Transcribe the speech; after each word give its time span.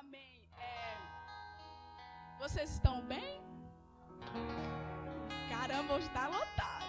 Amém. 0.00 0.40
É, 0.56 0.96
vocês 2.38 2.70
estão 2.70 3.00
bem? 3.02 3.42
Caramba, 5.50 5.94
hoje 5.94 6.06
está 6.06 6.28
lotado. 6.28 6.84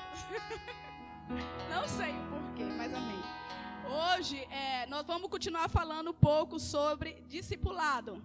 Não 1.74 1.88
sei 1.88 2.12
o 2.12 2.30
porquê, 2.30 2.66
mas 2.78 2.94
amém. 2.94 3.18
Hoje 3.90 4.38
é, 4.52 4.86
nós 4.86 5.08
vamos 5.08 5.28
continuar 5.28 5.68
falando 5.70 6.12
um 6.12 6.14
pouco 6.14 6.60
sobre 6.60 7.22
discipulado. 7.22 8.22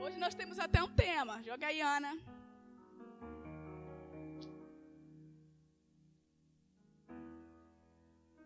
Hoje 0.00 0.16
nós 0.16 0.34
temos 0.34 0.58
até 0.58 0.82
um 0.82 0.88
tema. 0.88 1.42
Joga 1.42 1.66
aí, 1.66 1.82
Ana. 1.82 2.18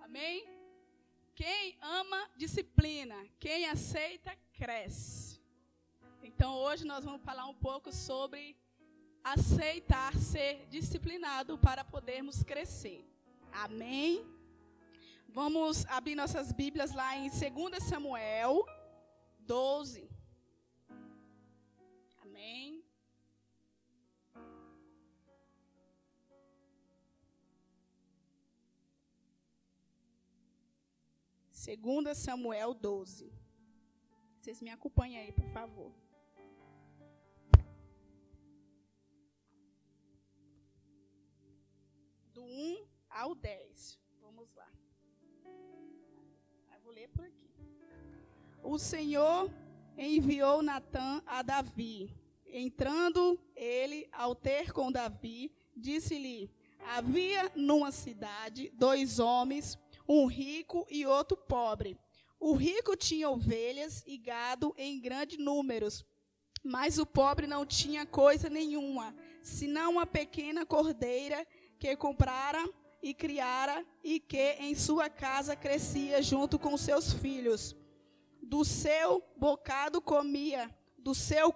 Amém? 0.03 0.45
Quem 1.37 1.79
ama, 1.81 2.29
disciplina. 2.37 3.15
Quem 3.39 3.69
aceita, 3.69 4.37
cresce. 4.55 5.41
Então 6.23 6.55
hoje 6.56 6.84
nós 6.84 7.05
vamos 7.05 7.23
falar 7.23 7.47
um 7.47 7.55
pouco 7.55 7.92
sobre 7.92 8.56
aceitar 9.23 10.15
ser 10.16 10.66
disciplinado 10.66 11.59
para 11.59 11.84
podermos 11.84 12.42
crescer. 12.42 13.05
Amém? 13.52 14.24
Vamos 15.29 15.84
abrir 15.87 16.15
nossas 16.15 16.52
Bíblias 16.52 16.93
lá 16.93 17.16
em 17.16 17.29
2 17.29 17.82
Samuel 17.82 18.65
12. 19.41 20.09
Amém? 22.23 22.84
Segunda 31.51 32.15
Samuel 32.15 32.74
12. 32.74 33.32
Vocês 34.45 34.61
me 34.61 34.69
acompanhem 34.69 35.16
aí, 35.16 35.33
por 35.33 35.47
favor. 35.47 35.91
Do 42.35 42.45
1 42.45 42.87
ao 43.09 43.35
10. 43.35 43.99
Vamos 44.21 44.52
lá. 44.52 44.71
Eu 45.46 46.80
vou 46.83 46.93
ler 46.93 47.09
por 47.09 47.24
aqui. 47.24 47.49
O 48.63 48.79
Senhor 48.79 49.51
enviou 49.96 50.63
Natã 50.63 51.23
a 51.24 51.40
Davi. 51.40 52.15
Entrando 52.45 53.40
ele 53.57 54.07
ao 54.13 54.35
ter 54.35 54.74
com 54.74 54.93
Davi, 54.93 55.57
disse-lhe: 55.74 56.51
Havia 56.80 57.51
numa 57.57 57.90
cidade 57.90 58.68
dois 58.74 59.18
homens, 59.18 59.79
um 60.07 60.27
rico 60.27 60.87
e 60.90 61.07
outro 61.07 61.35
pobre. 61.35 61.99
O 62.46 62.52
rico 62.52 62.95
tinha 62.95 63.30
ovelhas 63.30 64.04
e 64.06 64.19
gado 64.19 64.75
em 64.76 65.00
grandes 65.00 65.38
números, 65.38 66.04
mas 66.62 66.98
o 66.98 67.06
pobre 67.06 67.47
não 67.47 67.64
tinha 67.64 68.04
coisa 68.04 68.50
nenhuma, 68.50 69.16
senão 69.42 69.92
uma 69.92 70.04
pequena 70.04 70.66
cordeira 70.66 71.47
que 71.78 71.97
comprara 71.97 72.62
e 73.03 73.15
criara 73.15 73.82
e 74.03 74.20
que 74.20 74.56
em 74.60 74.75
sua 74.75 75.09
casa 75.09 75.56
crescia 75.56 76.20
junto 76.20 76.59
com 76.59 76.76
seus 76.76 77.15
filhos. 77.15 77.75
Do 78.42 78.62
seu 78.62 79.25
bocado 79.38 80.03
comia, 80.03 80.70
do 80.98 81.15
seu 81.15 81.50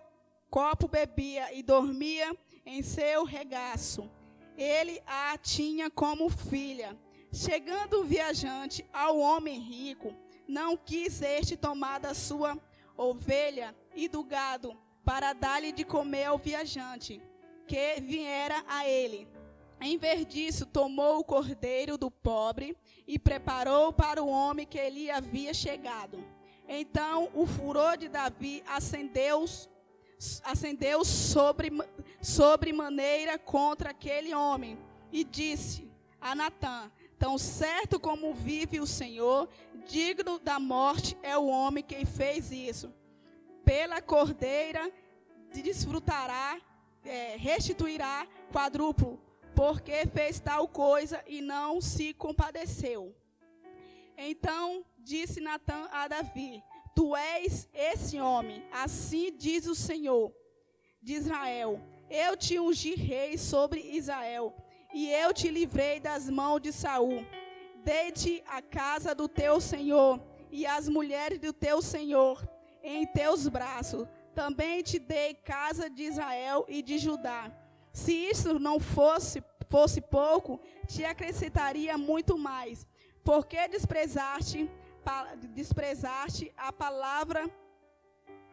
copo 0.49 0.89
bebia 0.89 1.53
e 1.53 1.63
dormia 1.63 2.35
em 2.65 2.83
seu 2.83 3.25
regaço. 3.25 4.11
Ele 4.57 5.03
a 5.07 5.37
tinha 5.37 5.91
como 5.91 6.31
filha. 6.31 6.99
Chegando 7.31 8.01
o 8.01 8.05
viajante 8.05 8.89
ao 8.91 9.19
homem 9.19 9.61
rico, 9.61 10.17
não 10.49 10.77
quis 10.77 11.21
este 11.21 11.57
tomar 11.57 12.01
da 12.01 12.15
sua 12.15 12.59
ovelha 12.97 13.77
e 13.95 14.09
do 14.09 14.25
gado 14.25 14.77
para 15.05 15.33
dar-lhe 15.33 15.71
de 15.71 15.85
comer 15.85 16.25
ao 16.25 16.39
viajante, 16.39 17.23
que 17.67 18.01
viera 18.01 18.65
a 18.67 18.89
ele. 18.89 19.29
Em 19.81 19.97
vez 19.97 20.27
disso, 20.27 20.67
tomou 20.67 21.19
o 21.19 21.25
cordeiro 21.25 21.97
do 21.97 22.11
pobre 22.11 22.77
e 23.07 23.19
preparou 23.19 23.93
para 23.93 24.23
o 24.23 24.29
homem 24.29 24.67
que 24.67 24.79
ele 24.79 25.11
havia 25.11 25.55
chegado. 25.55 26.25
Então 26.69 27.31
o 27.35 27.47
furor 27.47 27.97
de 27.97 28.09
Davi 28.09 28.63
acendeu, 28.67 29.45
acendeu 30.43 31.05
sobre, 31.05 31.71
sobre 32.21 32.73
maneira 32.73 33.39
contra 33.39 33.91
aquele 33.91 34.35
homem 34.35 34.79
e 35.13 35.23
disse 35.25 35.89
a 36.21 36.35
Natã: 36.35 36.91
Tão 37.19 37.39
certo 37.39 37.99
como 37.99 38.35
vive 38.35 38.81
o 38.81 38.87
Senhor, 38.87 39.49
digno 39.89 40.39
da 40.39 40.61
morte 40.61 41.17
é 41.23 41.37
o 41.37 41.47
homem 41.47 41.83
que 41.83 42.05
fez 42.05 42.53
isso. 42.53 42.93
Pela 43.65 44.01
cordeira 44.03 44.93
desfrutará, 45.51 46.61
é, 47.05 47.37
restituirá 47.37 48.29
quadruplo, 48.53 49.19
porque 49.57 50.07
fez 50.07 50.39
tal 50.39 50.69
coisa 50.69 51.25
e 51.27 51.41
não 51.41 51.81
se 51.81 52.13
compadeceu. 52.13 53.17
Então 54.17 54.85
disse 54.99 55.41
Natã 55.41 55.89
a 55.91 56.07
Davi: 56.07 56.63
Tu 56.95 57.17
és 57.17 57.67
esse 57.73 58.21
homem, 58.21 58.63
assim 58.71 59.35
diz 59.37 59.67
o 59.67 59.75
Senhor 59.75 60.33
de 61.01 61.15
Israel: 61.15 61.81
Eu 62.11 62.37
te 62.37 62.59
ungi 62.61 62.95
rei 62.95 63.39
sobre 63.39 63.81
Israel 63.81 64.55
e 64.93 65.11
eu 65.11 65.33
te 65.33 65.49
livrei 65.49 65.99
das 65.99 66.29
mãos 66.29 66.61
de 66.61 66.73
Saul. 66.73 67.25
Dei-te 67.89 68.45
a 68.47 68.61
casa 68.61 69.15
do 69.15 69.27
teu 69.27 69.59
senhor 69.63 70.21
e 70.51 70.67
as 70.67 70.91
mulheres 70.91 71.39
do 71.39 71.55
teu 71.55 71.81
senhor 71.81 72.47
em 72.83 73.07
teus 73.07 73.49
braços. 73.49 74.07
Também 74.35 74.83
te 74.83 74.99
dei 74.99 75.33
casa 75.33 75.89
de 75.89 76.03
Israel 76.03 76.67
e 76.69 76.83
de 76.83 76.99
Judá. 76.99 77.51
Se 77.91 78.13
isso 78.13 78.59
não 78.59 78.79
fosse 78.79 79.43
fosse 79.71 80.01
pouco, 80.03 80.61
te 80.87 81.03
acrescentaria 81.05 81.97
muito 81.97 82.37
mais. 82.37 82.87
Porque 83.25 83.67
desprezaste 83.69 84.71
desprezaste 85.55 86.53
a 86.59 86.71
palavra 86.71 87.51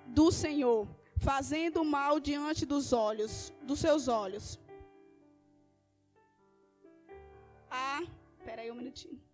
do 0.06 0.31
Senhor, 0.31 0.88
fazendo 1.18 1.84
mal 1.84 2.22
diante 2.22 2.66
dos 2.66 2.94
olhos, 2.94 3.51
dos 3.62 3.79
seus 3.79 4.07
olhos. 4.07 4.57
a. 7.69 8.01
Peraí 8.45 8.69
um 8.72 8.75
minutinho. 8.75 9.25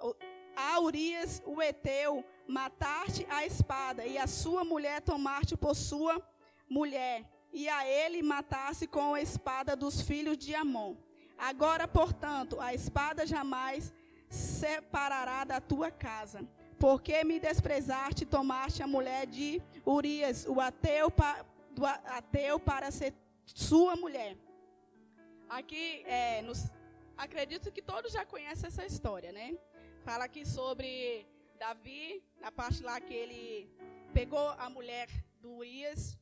Número 0.00 0.16
10. 0.18 0.38
A 0.60 0.80
Urias, 0.80 1.40
o 1.46 1.62
Eteu, 1.62 2.24
mataste 2.48 3.24
a 3.30 3.46
espada, 3.46 4.04
e 4.04 4.18
a 4.18 4.26
sua 4.26 4.64
mulher 4.64 5.00
tomaste 5.00 5.56
por 5.56 5.76
sua 5.76 6.20
mulher, 6.68 7.24
e 7.52 7.68
a 7.68 7.86
ele 7.86 8.22
mataste 8.24 8.86
com 8.88 9.14
a 9.14 9.22
espada 9.22 9.76
dos 9.76 10.00
filhos 10.00 10.36
de 10.36 10.56
Amon. 10.56 10.96
Agora, 11.38 11.86
portanto, 11.86 12.60
a 12.60 12.74
espada 12.74 13.24
jamais 13.24 13.92
separará 14.28 15.44
da 15.44 15.60
tua 15.60 15.92
casa. 15.92 16.44
Porque 16.76 17.22
me 17.22 17.38
desprezaste 17.38 18.24
e 18.24 18.26
tomaste 18.26 18.82
a 18.82 18.86
mulher 18.86 19.26
de 19.26 19.62
Urias, 19.86 20.44
o 20.44 20.60
ateu, 20.60 21.12
do 21.70 21.86
ateu 21.86 22.58
para 22.58 22.90
ser 22.90 23.14
sua 23.46 23.94
mulher. 23.94 24.36
Aqui, 25.48 26.02
é, 26.04 26.42
nos, 26.42 26.66
acredito 27.16 27.70
que 27.70 27.80
todos 27.80 28.12
já 28.12 28.26
conhecem 28.26 28.66
essa 28.66 28.84
história, 28.84 29.32
né? 29.32 29.56
Fala 30.04 30.24
aqui 30.24 30.46
sobre 30.46 31.26
Davi, 31.58 32.22
na 32.40 32.50
parte 32.50 32.82
lá 32.82 33.00
que 33.00 33.12
ele 33.12 33.70
pegou 34.14 34.48
a 34.50 34.70
mulher 34.70 35.08
do 35.40 35.50
Urias 35.56 36.16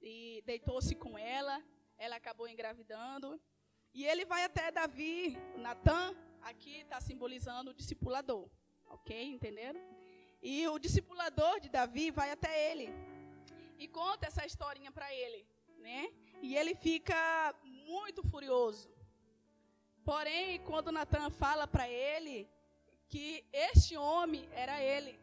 e 0.00 0.42
deitou-se 0.44 0.94
com 0.94 1.16
ela, 1.16 1.62
ela 1.96 2.16
acabou 2.16 2.48
engravidando. 2.48 3.40
E 3.94 4.04
ele 4.04 4.24
vai 4.24 4.44
até 4.44 4.70
Davi, 4.70 5.36
Natan, 5.56 6.16
aqui 6.42 6.80
está 6.80 7.00
simbolizando 7.00 7.70
o 7.70 7.74
discipulador, 7.74 8.48
ok? 8.86 9.14
Entenderam? 9.24 9.80
E 10.42 10.66
o 10.68 10.78
discipulador 10.78 11.60
de 11.60 11.68
Davi 11.68 12.10
vai 12.10 12.30
até 12.30 12.70
ele 12.70 12.88
e 13.78 13.86
conta 13.86 14.26
essa 14.26 14.44
historinha 14.44 14.90
para 14.90 15.12
ele, 15.14 15.46
né? 15.78 16.12
E 16.42 16.56
ele 16.56 16.74
fica 16.74 17.54
muito 17.62 18.22
furioso. 18.22 18.90
Porém, 20.04 20.58
quando 20.60 20.90
Natan 20.90 21.30
fala 21.30 21.66
para 21.66 21.88
ele 21.88 22.48
que 23.08 23.44
este 23.52 23.96
homem 23.96 24.48
era 24.52 24.82
ele, 24.82 25.18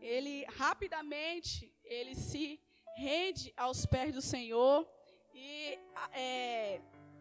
ele 0.00 0.44
rapidamente 0.56 1.72
ele 1.84 2.14
se 2.14 2.60
rende 2.96 3.52
aos 3.56 3.86
pés 3.86 4.12
do 4.12 4.22
Senhor 4.22 4.88
e 5.34 5.78
é, 6.12 6.80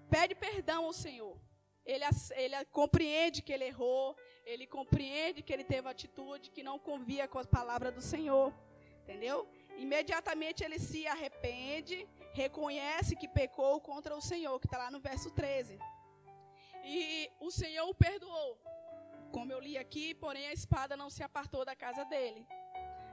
pede 0.09 0.35
perdão 0.35 0.85
ao 0.85 0.93
Senhor. 0.93 1.37
Ele, 1.85 2.05
ele 2.35 2.65
compreende 2.65 3.41
que 3.41 3.53
ele 3.53 3.65
errou, 3.65 4.15
ele 4.45 4.65
compreende 4.67 5.41
que 5.41 5.53
ele 5.53 5.63
teve 5.63 5.87
atitude 5.87 6.51
que 6.51 6.63
não 6.63 6.77
convia 6.77 7.27
com 7.27 7.39
a 7.39 7.45
palavra 7.45 7.91
do 7.91 8.01
Senhor, 8.01 8.53
entendeu? 9.03 9.47
Imediatamente 9.77 10.63
ele 10.63 10.77
se 10.77 11.07
arrepende 11.07 12.07
reconhece 12.33 13.15
que 13.15 13.27
pecou 13.27 13.79
contra 13.81 14.15
o 14.15 14.21
Senhor, 14.21 14.59
que 14.59 14.67
está 14.67 14.77
lá 14.77 14.91
no 14.91 14.99
verso 14.99 15.31
13. 15.31 15.77
E 16.83 17.29
o 17.39 17.51
Senhor 17.51 17.87
o 17.89 17.93
perdoou. 17.93 18.57
Como 19.31 19.51
eu 19.51 19.59
li 19.59 19.77
aqui, 19.77 20.13
porém 20.13 20.47
a 20.47 20.53
espada 20.53 20.97
não 20.97 21.09
se 21.09 21.21
apartou 21.23 21.63
da 21.63 21.75
casa 21.75 22.03
dele. 22.05 22.45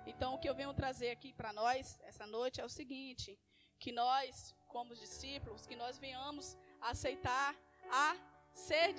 Então, 0.06 0.34
o 0.34 0.38
que 0.38 0.48
eu 0.48 0.54
venho 0.54 0.72
trazer 0.72 1.10
aqui 1.10 1.32
para 1.32 1.52
nós 1.52 2.00
essa 2.04 2.26
noite 2.26 2.60
é 2.60 2.64
o 2.64 2.68
seguinte: 2.68 3.38
que 3.78 3.92
nós, 3.92 4.54
como 4.68 4.94
discípulos, 4.94 5.66
que 5.66 5.76
nós 5.76 5.98
venhamos 5.98 6.56
aceitar 6.80 7.54
a 7.90 8.16
ser 8.52 8.94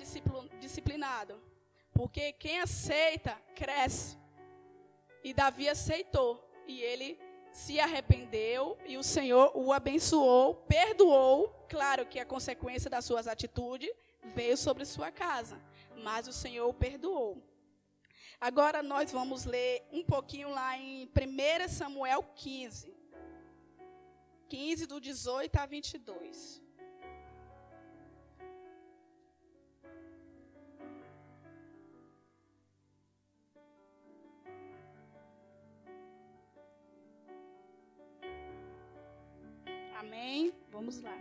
disciplinado. 0.60 1.40
Porque 1.92 2.32
quem 2.32 2.60
aceita, 2.60 3.34
cresce. 3.54 4.16
E 5.24 5.34
Davi 5.34 5.68
aceitou. 5.68 6.44
E 6.66 6.80
ele 6.82 7.18
se 7.52 7.80
arrependeu 7.80 8.78
e 8.86 8.96
o 8.96 9.02
Senhor 9.02 9.50
o 9.54 9.72
abençoou, 9.72 10.54
perdoou. 10.54 11.48
Claro 11.68 12.06
que 12.06 12.20
a 12.20 12.26
consequência 12.26 12.88
das 12.88 13.04
suas 13.04 13.26
atitudes 13.26 13.90
veio 14.22 14.56
sobre 14.56 14.84
sua 14.84 15.10
casa, 15.10 15.60
mas 15.98 16.28
o 16.28 16.32
Senhor 16.32 16.68
o 16.68 16.74
perdoou. 16.74 17.42
Agora 18.40 18.82
nós 18.82 19.10
vamos 19.10 19.44
ler 19.44 19.84
um 19.90 20.04
pouquinho 20.04 20.50
lá 20.50 20.78
em 20.78 21.06
1 21.06 21.68
Samuel 21.68 22.22
15. 22.36 22.96
15, 24.48 24.86
do 24.86 25.00
18 25.00 25.56
a 25.56 25.66
22. 25.66 26.62
Amém? 39.98 40.54
Vamos 40.70 41.00
lá. 41.00 41.18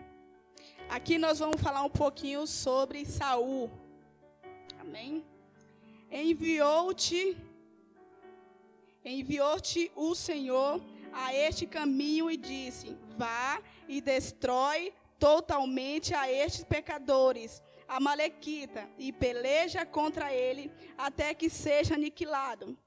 Aqui 0.87 1.17
nós 1.17 1.39
vamos 1.39 1.59
falar 1.59 1.83
um 1.83 1.89
pouquinho 1.89 2.45
sobre 2.45 3.05
Saul. 3.05 3.86
Amém? 4.87 5.25
Enviou-te 6.09 7.37
enviou-te 9.03 9.91
o 9.97 10.15
Senhor 10.15 10.81
a 11.11 11.33
este 11.33 11.67
caminho 11.67 12.31
e 12.31 12.37
disse: 12.37 12.95
Vá 13.17 13.61
e 13.85 13.99
destrói 13.99 14.93
totalmente 15.19 16.13
a 16.13 16.31
estes 16.31 16.63
pecadores, 16.63 17.61
a 17.85 17.99
Malequita, 17.99 18.89
e 18.97 19.11
peleja 19.11 19.85
contra 19.85 20.33
ele 20.33 20.71
até 20.97 21.33
que 21.33 21.49
seja 21.49 21.95
aniquilado. 21.95 22.77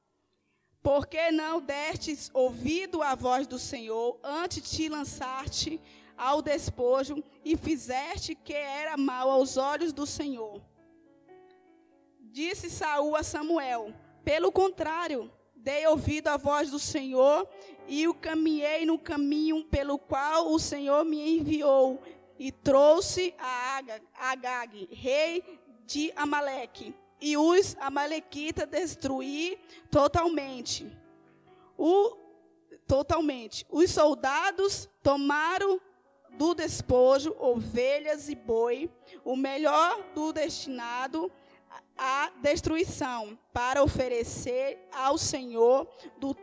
Por 0.83 1.07
que 1.07 1.31
não 1.31 1.61
destes 1.61 2.31
ouvido 2.33 3.03
à 3.03 3.15
voz 3.15 3.47
do 3.47 3.59
Senhor 3.59 4.19
antes 4.25 4.63
de 4.63 4.71
te 4.71 4.89
lançar-te 4.89 5.79
ao 6.17 6.41
despojo 6.41 7.23
e 7.45 7.59
fizeste 7.59 8.35
que 8.35 8.55
era 8.55 8.97
mal 8.97 9.31
aos 9.31 9.59
olhos 9.59 9.93
do 9.93 10.07
Senhor? 10.07 10.70
Disse 12.33 12.71
Saul 12.71 13.17
a 13.17 13.25
Samuel: 13.25 13.93
Pelo 14.25 14.53
contrário, 14.53 15.31
dei 15.57 15.85
ouvido 15.89 16.29
à 16.29 16.37
voz 16.37 16.71
do 16.71 16.79
Senhor 16.79 17.49
e 17.89 18.07
o 18.07 18.15
caminhei 18.15 18.87
no 18.87 18.99
caminho 18.99 19.65
pelo 19.65 19.99
qual 19.99 20.53
o 20.53 20.59
Senhor 20.59 21.05
me 21.05 21.39
enviou 21.39 22.01
e 22.39 22.53
trouxe 22.53 23.35
a 23.37 23.83
Agag, 24.15 24.89
rei 24.93 25.43
de 25.85 26.13
Amaleque 26.15 26.95
e 27.21 27.37
os 27.37 27.77
amalequitas 27.81 28.69
destruí 28.69 29.59
totalmente. 29.91 30.91
O, 31.77 32.17
totalmente. 32.87 33.67
Os 33.69 33.91
soldados 33.91 34.89
tomaram 35.03 35.81
do 36.39 36.55
despojo 36.55 37.35
ovelhas 37.39 38.29
e 38.29 38.37
boi, 38.37 38.89
o 39.25 39.35
melhor 39.35 40.01
do 40.15 40.33
destinado 40.33 41.31
à 42.01 42.33
destruição, 42.41 43.39
para 43.53 43.83
oferecer 43.83 44.89
ao 44.91 45.19
Senhor 45.19 45.87
do 46.19 46.35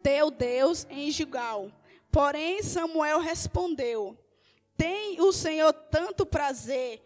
teu 0.00 0.30
Deus 0.30 0.86
em 0.88 1.10
Gilgal. 1.10 1.72
Porém 2.12 2.62
Samuel 2.62 3.18
respondeu: 3.18 4.16
Tem 4.76 5.20
o 5.20 5.32
Senhor 5.32 5.72
tanto 5.72 6.24
prazer 6.24 7.02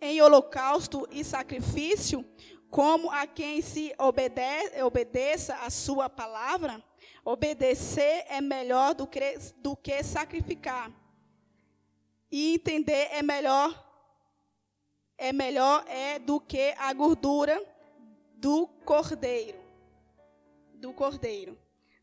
em 0.00 0.22
holocausto 0.22 1.08
e 1.10 1.24
sacrifício, 1.24 2.24
como 2.70 3.10
a 3.10 3.26
quem 3.26 3.60
se 3.60 3.92
obedece, 3.98 4.80
obedeça 4.82 5.54
a 5.56 5.70
sua 5.70 6.08
palavra, 6.08 6.82
obedecer 7.24 8.24
é 8.28 8.40
melhor 8.40 8.94
do 8.94 9.06
que, 9.06 9.38
do 9.56 9.76
que 9.76 10.00
sacrificar. 10.04 10.92
E 12.30 12.54
entender 12.54 13.08
é 13.10 13.22
melhor 13.22 13.84
é 15.16 15.32
melhor 15.32 15.84
é 15.88 16.18
do 16.18 16.40
que 16.40 16.74
a 16.78 16.92
gordura 16.92 17.62
do 18.34 18.66
cordeiro. 18.84 19.58
Do 20.74 20.92
cordeiro. 20.92 21.58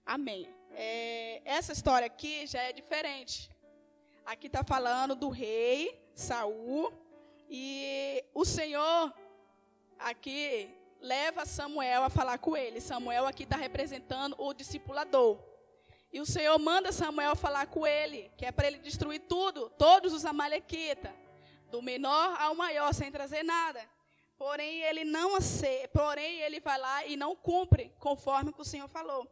Amém. 0.06 0.48
É, 0.74 1.42
essa 1.46 1.74
história 1.74 2.08
aqui 2.08 2.48
já 2.48 2.62
é 2.62 2.74
diferente. 2.74 3.50
Aqui 4.26 4.48
está 4.48 4.64
falando 4.64 5.16
do 5.16 5.30
rei 5.30 6.00
Saul 6.16 6.94
e 7.50 8.24
o 8.34 8.46
Senhor 8.46 9.14
aqui 10.00 10.70
leva 11.02 11.46
Samuel 11.46 12.04
a 12.04 12.10
falar 12.10 12.38
com 12.38 12.56
ele. 12.56 12.80
Samuel 12.80 13.26
aqui 13.26 13.44
está 13.44 13.58
representando 13.58 14.36
o 14.38 14.54
discipulador. 14.54 15.38
E 16.14 16.20
o 16.20 16.26
Senhor 16.26 16.58
manda 16.60 16.92
Samuel 16.92 17.36
falar 17.36 17.68
com 17.68 17.88
ele, 17.88 18.32
que 18.38 18.46
é 18.46 18.52
para 18.52 18.68
ele 18.68 18.80
destruir 18.80 19.22
tudo, 19.22 19.70
todos 19.78 20.14
os 20.14 20.26
amalequitas, 20.26 21.12
do 21.72 21.82
menor 21.82 22.36
ao 22.40 22.54
maior, 22.54 22.94
sem 22.94 23.12
trazer 23.12 23.44
nada. 23.44 23.82
Porém, 24.38 24.82
ele 24.82 25.04
não 25.04 25.36
aceita, 25.36 25.88
porém 25.90 26.42
ele 26.42 26.60
vai 26.60 26.78
lá 26.78 27.06
e 27.06 27.16
não 27.16 27.36
cumpre 27.36 27.94
conforme 28.00 28.54
o 28.58 28.66
Senhor 28.66 28.88
falou. 28.88 29.28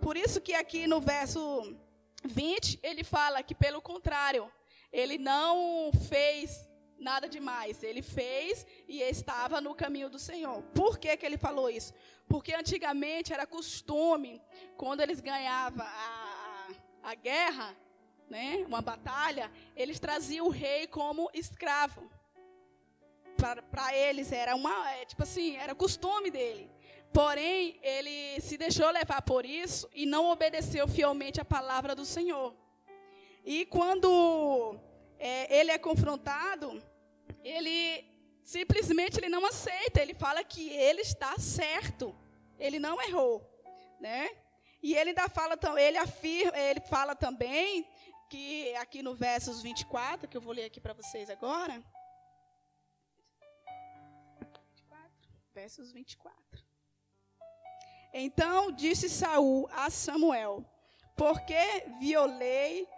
Por 0.00 0.16
isso 0.16 0.40
que 0.40 0.54
aqui 0.54 0.86
no 0.86 1.00
verso 1.00 1.76
20, 2.24 2.80
ele 2.82 3.04
fala 3.04 3.42
que 3.42 3.54
pelo 3.54 3.80
contrário, 3.80 4.50
ele 4.92 5.18
não 5.18 5.90
fez 6.08 6.68
nada 6.98 7.28
demais. 7.28 7.82
Ele 7.82 8.02
fez 8.02 8.66
e 8.88 9.00
estava 9.02 9.60
no 9.60 9.74
caminho 9.74 10.08
do 10.08 10.18
Senhor. 10.18 10.62
Por 10.74 10.98
que, 10.98 11.16
que 11.16 11.26
ele 11.26 11.38
falou 11.38 11.68
isso? 11.68 11.92
Porque 12.28 12.54
antigamente 12.54 13.32
era 13.32 13.46
costume, 13.46 14.42
quando 14.76 15.00
eles 15.00 15.20
ganhavam 15.20 15.86
a, 15.86 16.68
a, 17.02 17.10
a 17.10 17.14
guerra, 17.14 17.76
né, 18.28 18.64
uma 18.66 18.80
batalha, 18.80 19.50
eles 19.74 20.00
traziam 20.00 20.46
o 20.46 20.50
rei 20.50 20.86
como 20.86 21.30
escravo. 21.32 22.10
Para 23.70 23.94
eles 23.94 24.32
era 24.32 24.56
uma, 24.56 24.92
é, 24.92 25.04
tipo 25.04 25.22
assim, 25.22 25.56
era 25.56 25.74
costume 25.74 26.30
dele. 26.30 26.70
Porém, 27.12 27.78
ele 27.82 28.40
se 28.40 28.56
deixou 28.56 28.90
levar 28.90 29.22
por 29.22 29.44
isso 29.44 29.88
e 29.94 30.04
não 30.04 30.26
obedeceu 30.26 30.88
fielmente 30.88 31.40
a 31.40 31.44
palavra 31.44 31.94
do 31.94 32.04
Senhor. 32.04 32.54
E 33.44 33.64
quando 33.66 34.78
é, 35.18 35.58
ele 35.60 35.70
é 35.70 35.78
confrontado, 35.78 36.82
ele 37.44 38.04
simplesmente 38.42 39.18
ele 39.18 39.28
não 39.28 39.46
aceita. 39.46 40.00
Ele 40.00 40.14
fala 40.14 40.42
que 40.42 40.68
ele 40.70 41.02
está 41.02 41.38
certo. 41.38 42.14
Ele 42.58 42.78
não 42.78 43.00
errou, 43.00 43.42
né? 44.00 44.28
E 44.82 44.94
ele 44.94 45.10
ainda 45.10 45.28
fala, 45.28 45.58
ele 45.78 45.98
afirma, 45.98 46.58
ele 46.58 46.80
fala 46.80 47.14
também 47.14 47.86
que 48.28 48.74
aqui 48.76 49.02
no 49.02 49.14
versos 49.14 49.62
24, 49.62 50.28
que 50.28 50.36
eu 50.36 50.40
vou 50.40 50.52
ler 50.52 50.64
aqui 50.64 50.80
para 50.80 50.92
vocês 50.92 51.30
agora. 51.30 51.82
24, 54.40 55.30
versos 55.54 55.92
24. 55.92 56.64
Então 58.12 58.72
disse 58.72 59.08
Saul 59.08 59.68
a 59.72 59.90
Samuel: 59.90 60.64
Porque 61.16 61.84
violei 62.00 62.88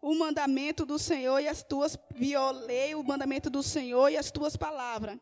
o 0.00 0.14
mandamento 0.14 0.86
do 0.86 0.98
Senhor 0.98 1.40
e 1.40 1.48
as 1.48 1.62
tuas 1.62 1.98
violei 2.14 2.94
o 2.94 3.02
mandamento 3.02 3.50
do 3.50 3.62
Senhor 3.62 4.08
e 4.08 4.16
as 4.16 4.30
tuas 4.30 4.56
palavras. 4.56 5.18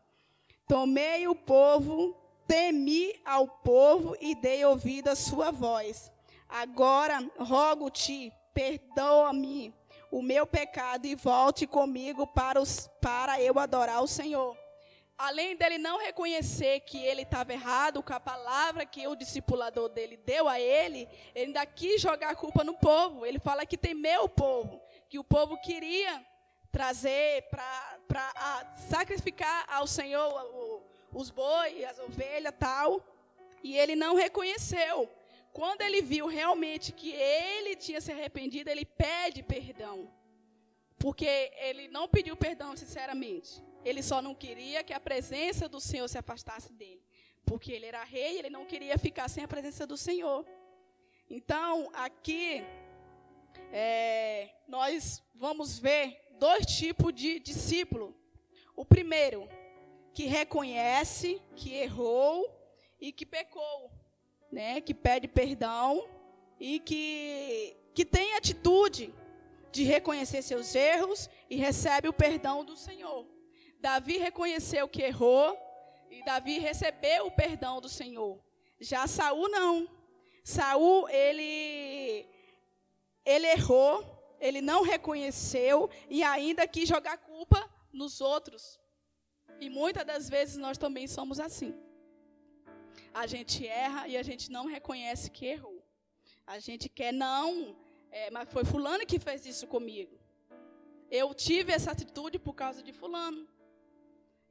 Tomei 0.67 1.27
o 1.27 1.35
povo, 1.35 2.15
temi 2.47 3.19
ao 3.25 3.47
povo 3.47 4.15
e 4.19 4.35
dei 4.35 4.63
ouvido 4.65 5.09
à 5.09 5.15
sua 5.15 5.51
voz. 5.51 6.11
Agora 6.47 7.19
rogo-te, 7.37 8.31
perdoa-me 8.57 9.71
o 10.09 10.19
meu 10.19 10.47
pecado 10.47 11.05
e 11.05 11.13
volte 11.13 11.67
comigo 11.67 12.25
para, 12.25 12.59
os, 12.59 12.89
para 12.99 13.39
eu 13.39 13.59
adorar 13.59 14.01
o 14.01 14.07
Senhor 14.07 14.57
além 15.17 15.55
dele 15.55 15.77
não 15.77 15.97
reconhecer 15.99 16.81
que 16.81 17.03
ele 17.03 17.23
estava 17.23 17.51
errado 17.51 18.03
com 18.03 18.13
a 18.13 18.19
palavra 18.19 18.85
que 18.85 19.07
o 19.07 19.15
discipulador 19.15 19.89
dele 19.89 20.15
deu 20.17 20.47
a 20.47 20.59
ele, 20.59 21.09
ele 21.33 21.47
ainda 21.47 21.65
quis 21.65 21.99
jogar 21.99 22.29
a 22.29 22.35
culpa 22.35 22.63
no 22.63 22.75
povo. 22.75 23.25
Ele 23.25 23.39
fala 23.39 23.65
que 23.65 23.77
temeu 23.77 24.25
o 24.25 24.29
povo, 24.29 24.79
que 25.09 25.17
o 25.17 25.23
povo 25.23 25.57
queria 25.59 26.23
trazer 26.71 27.47
para 27.49 28.75
sacrificar 28.89 29.65
ao 29.67 29.87
Senhor 29.87 30.29
o, 30.53 30.83
os 31.11 31.31
bois, 31.31 31.83
as 31.85 31.97
ovelhas 31.97 32.53
tal, 32.59 33.01
e 33.63 33.75
ele 33.75 33.95
não 33.95 34.15
reconheceu. 34.15 35.09
Quando 35.53 35.81
ele 35.81 36.01
viu 36.01 36.27
realmente 36.27 36.91
que 36.91 37.11
ele 37.11 37.75
tinha 37.75 37.99
se 37.99 38.11
arrependido, 38.11 38.69
ele 38.69 38.85
pede 38.85 39.41
perdão. 39.41 40.11
Porque 40.99 41.51
ele 41.57 41.87
não 41.87 42.07
pediu 42.07 42.35
perdão 42.35 42.75
sinceramente. 42.75 43.63
Ele 43.83 44.01
só 44.03 44.21
não 44.21 44.35
queria 44.35 44.83
que 44.83 44.93
a 44.93 44.99
presença 44.99 45.69
do 45.69 45.79
Senhor 45.79 46.07
se 46.07 46.17
afastasse 46.17 46.73
dele. 46.73 47.01
Porque 47.45 47.71
ele 47.71 47.85
era 47.85 48.03
rei, 48.03 48.39
ele 48.39 48.49
não 48.49 48.65
queria 48.65 48.97
ficar 48.97 49.29
sem 49.29 49.43
a 49.43 49.47
presença 49.47 49.87
do 49.87 49.95
Senhor. 49.95 50.45
Então, 51.29 51.89
aqui, 51.93 52.63
é, 53.71 54.49
nós 54.67 55.23
vamos 55.35 55.79
ver 55.79 56.19
dois 56.31 56.65
tipos 56.65 57.13
de 57.13 57.39
discípulo. 57.39 58.15
O 58.75 58.85
primeiro, 58.85 59.47
que 60.13 60.25
reconhece 60.25 61.41
que 61.55 61.73
errou 61.73 62.49
e 62.99 63.11
que 63.11 63.25
pecou, 63.25 63.91
né? 64.51 64.81
que 64.81 64.93
pede 64.93 65.27
perdão 65.27 66.07
e 66.59 66.79
que, 66.79 67.77
que 67.93 68.05
tem 68.05 68.35
atitude 68.35 69.13
de 69.71 69.83
reconhecer 69.83 70.41
seus 70.41 70.73
erros 70.73 71.29
e 71.49 71.55
recebe 71.55 72.07
o 72.07 72.13
perdão 72.13 72.65
do 72.65 72.75
Senhor. 72.75 73.27
Davi 73.79 74.17
reconheceu 74.17 74.87
que 74.87 75.03
errou 75.03 75.57
e 76.09 76.23
Davi 76.23 76.59
recebeu 76.59 77.27
o 77.27 77.31
perdão 77.31 77.79
do 77.79 77.89
Senhor. 77.89 78.39
Já 78.79 79.05
Saul 79.07 79.49
não. 79.49 79.87
Saul 80.43 81.07
ele 81.09 82.27
ele 83.25 83.45
errou, 83.47 84.05
ele 84.39 84.61
não 84.61 84.83
reconheceu 84.83 85.89
e 86.09 86.23
ainda 86.23 86.67
quis 86.67 86.87
jogar 86.87 87.17
culpa 87.17 87.69
nos 87.91 88.21
outros. 88.21 88.79
E 89.59 89.69
muitas 89.69 90.05
das 90.05 90.29
vezes 90.29 90.55
nós 90.57 90.77
também 90.77 91.07
somos 91.07 91.39
assim. 91.39 91.75
A 93.21 93.25
gente 93.33 93.65
erra 93.65 94.01
e 94.11 94.15
a 94.21 94.23
gente 94.29 94.45
não 94.55 94.65
reconhece 94.75 95.25
que 95.35 95.45
errou. 95.55 95.79
A 96.45 96.57
gente 96.67 96.87
quer 96.97 97.11
não, 97.11 97.75
é, 98.19 98.29
mas 98.35 98.49
foi 98.55 98.63
fulano 98.73 99.05
que 99.11 99.19
fez 99.27 99.45
isso 99.51 99.65
comigo. 99.75 100.15
Eu 101.09 101.27
tive 101.33 101.71
essa 101.77 101.91
atitude 101.91 102.37
por 102.39 102.53
causa 102.63 102.81
de 102.87 102.93
fulano. 102.93 103.47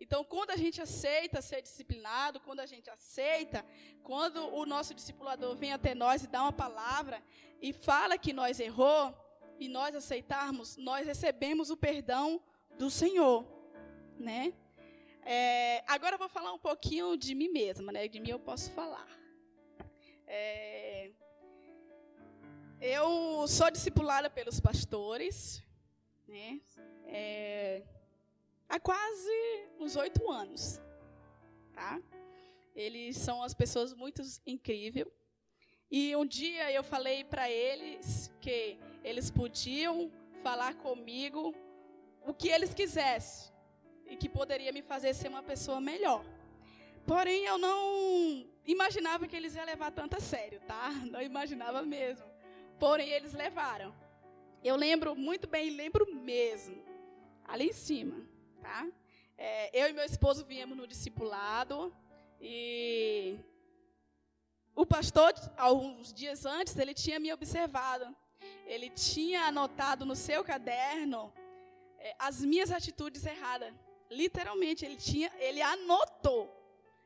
Então, 0.03 0.21
quando 0.33 0.51
a 0.51 0.57
gente 0.63 0.79
aceita 0.87 1.41
ser 1.51 1.61
disciplinado, 1.63 2.41
quando 2.47 2.61
a 2.61 2.67
gente 2.73 2.89
aceita, 2.91 3.65
quando 4.03 4.41
o 4.61 4.67
nosso 4.67 4.93
discipulador 4.95 5.55
vem 5.57 5.73
até 5.73 5.95
nós 5.95 6.25
e 6.25 6.33
dá 6.35 6.43
uma 6.43 6.53
palavra 6.53 7.23
e 7.63 7.73
fala 7.73 8.19
que 8.19 8.33
nós 8.33 8.61
errou, 8.61 9.15
e 9.59 9.69
nós 9.69 9.95
aceitarmos, 9.95 10.77
nós 10.77 11.07
recebemos 11.07 11.71
o 11.71 11.77
perdão 11.77 12.41
do 12.79 12.91
Senhor, 12.91 13.47
né? 14.19 14.53
É, 15.29 15.83
agora 15.89 16.15
eu 16.15 16.19
vou 16.21 16.29
falar 16.29 16.53
um 16.53 16.59
pouquinho 16.59 17.17
de 17.17 17.35
mim 17.35 17.49
mesma, 17.49 17.91
né? 17.91 18.07
De 18.07 18.21
mim 18.21 18.31
eu 18.31 18.39
posso 18.39 18.71
falar. 18.71 19.09
É, 20.25 21.11
eu 22.81 23.49
sou 23.49 23.69
discipulada 23.69 24.31
pelos 24.31 24.61
pastores, 24.61 25.61
né? 26.29 26.61
É, 27.07 27.83
há 28.69 28.79
quase 28.79 29.67
uns 29.81 29.97
oito 29.97 30.31
anos, 30.31 30.81
tá? 31.73 32.01
Eles 32.73 33.17
são 33.17 33.43
as 33.43 33.53
pessoas 33.53 33.93
muito 33.93 34.23
incríveis. 34.47 35.09
E 35.91 36.15
um 36.15 36.25
dia 36.25 36.71
eu 36.71 36.85
falei 36.85 37.25
para 37.25 37.51
eles 37.51 38.33
que 38.41 38.79
eles 39.03 39.29
podiam 39.29 40.09
falar 40.45 40.77
comigo 40.77 41.53
o 42.25 42.33
que 42.33 42.49
eles 42.49 42.73
quisessem 42.73 43.56
e 44.09 44.17
que 44.17 44.29
poderia 44.29 44.73
me 44.73 44.83
fazer 44.83 45.15
ser 45.15 45.29
uma 45.29 45.43
pessoa 45.43 45.81
melhor. 45.81 46.25
Porém, 47.07 47.45
eu 47.45 47.59
não 47.59 48.47
imaginava 48.67 49.27
que 49.27 49.37
eles 49.37 49.55
iam 49.55 49.65
levar 49.65 49.91
tanto 49.93 50.17
a 50.17 50.21
sério, 50.21 50.61
tá? 50.67 50.91
Não 51.11 51.23
imaginava 51.23 51.83
mesmo. 51.83 52.27
Porém, 52.81 53.11
eles 53.11 53.33
levaram. 53.33 53.95
Eu 54.63 54.75
lembro 54.75 55.15
muito 55.15 55.47
bem, 55.47 55.71
lembro 55.71 56.13
mesmo. 56.13 56.83
Ali 57.47 57.69
em 57.69 57.73
cima 57.73 58.27
tá? 58.67 58.87
É, 59.39 59.81
eu 59.81 59.89
e 59.89 59.93
meu 59.93 60.05
esposo 60.05 60.45
viemos 60.45 60.77
no 60.77 60.87
discipulado 60.87 61.95
e 62.41 63.39
o 64.75 64.85
pastor, 64.85 65.33
alguns 65.57 66.13
dias 66.13 66.45
antes, 66.45 66.77
ele 66.77 66.93
tinha 66.93 67.19
me 67.19 67.33
observado. 67.33 68.15
Ele 68.67 68.91
tinha 68.91 69.43
anotado 69.45 70.05
no 70.05 70.17
seu 70.17 70.43
caderno 70.45 71.33
é, 71.99 72.15
as 72.19 72.41
minhas 72.43 72.71
atitudes 72.71 73.25
erradas. 73.25 73.73
Literalmente, 74.11 74.85
ele 74.85 74.97
tinha, 74.97 75.31
ele 75.39 75.61
anotou. 75.63 76.53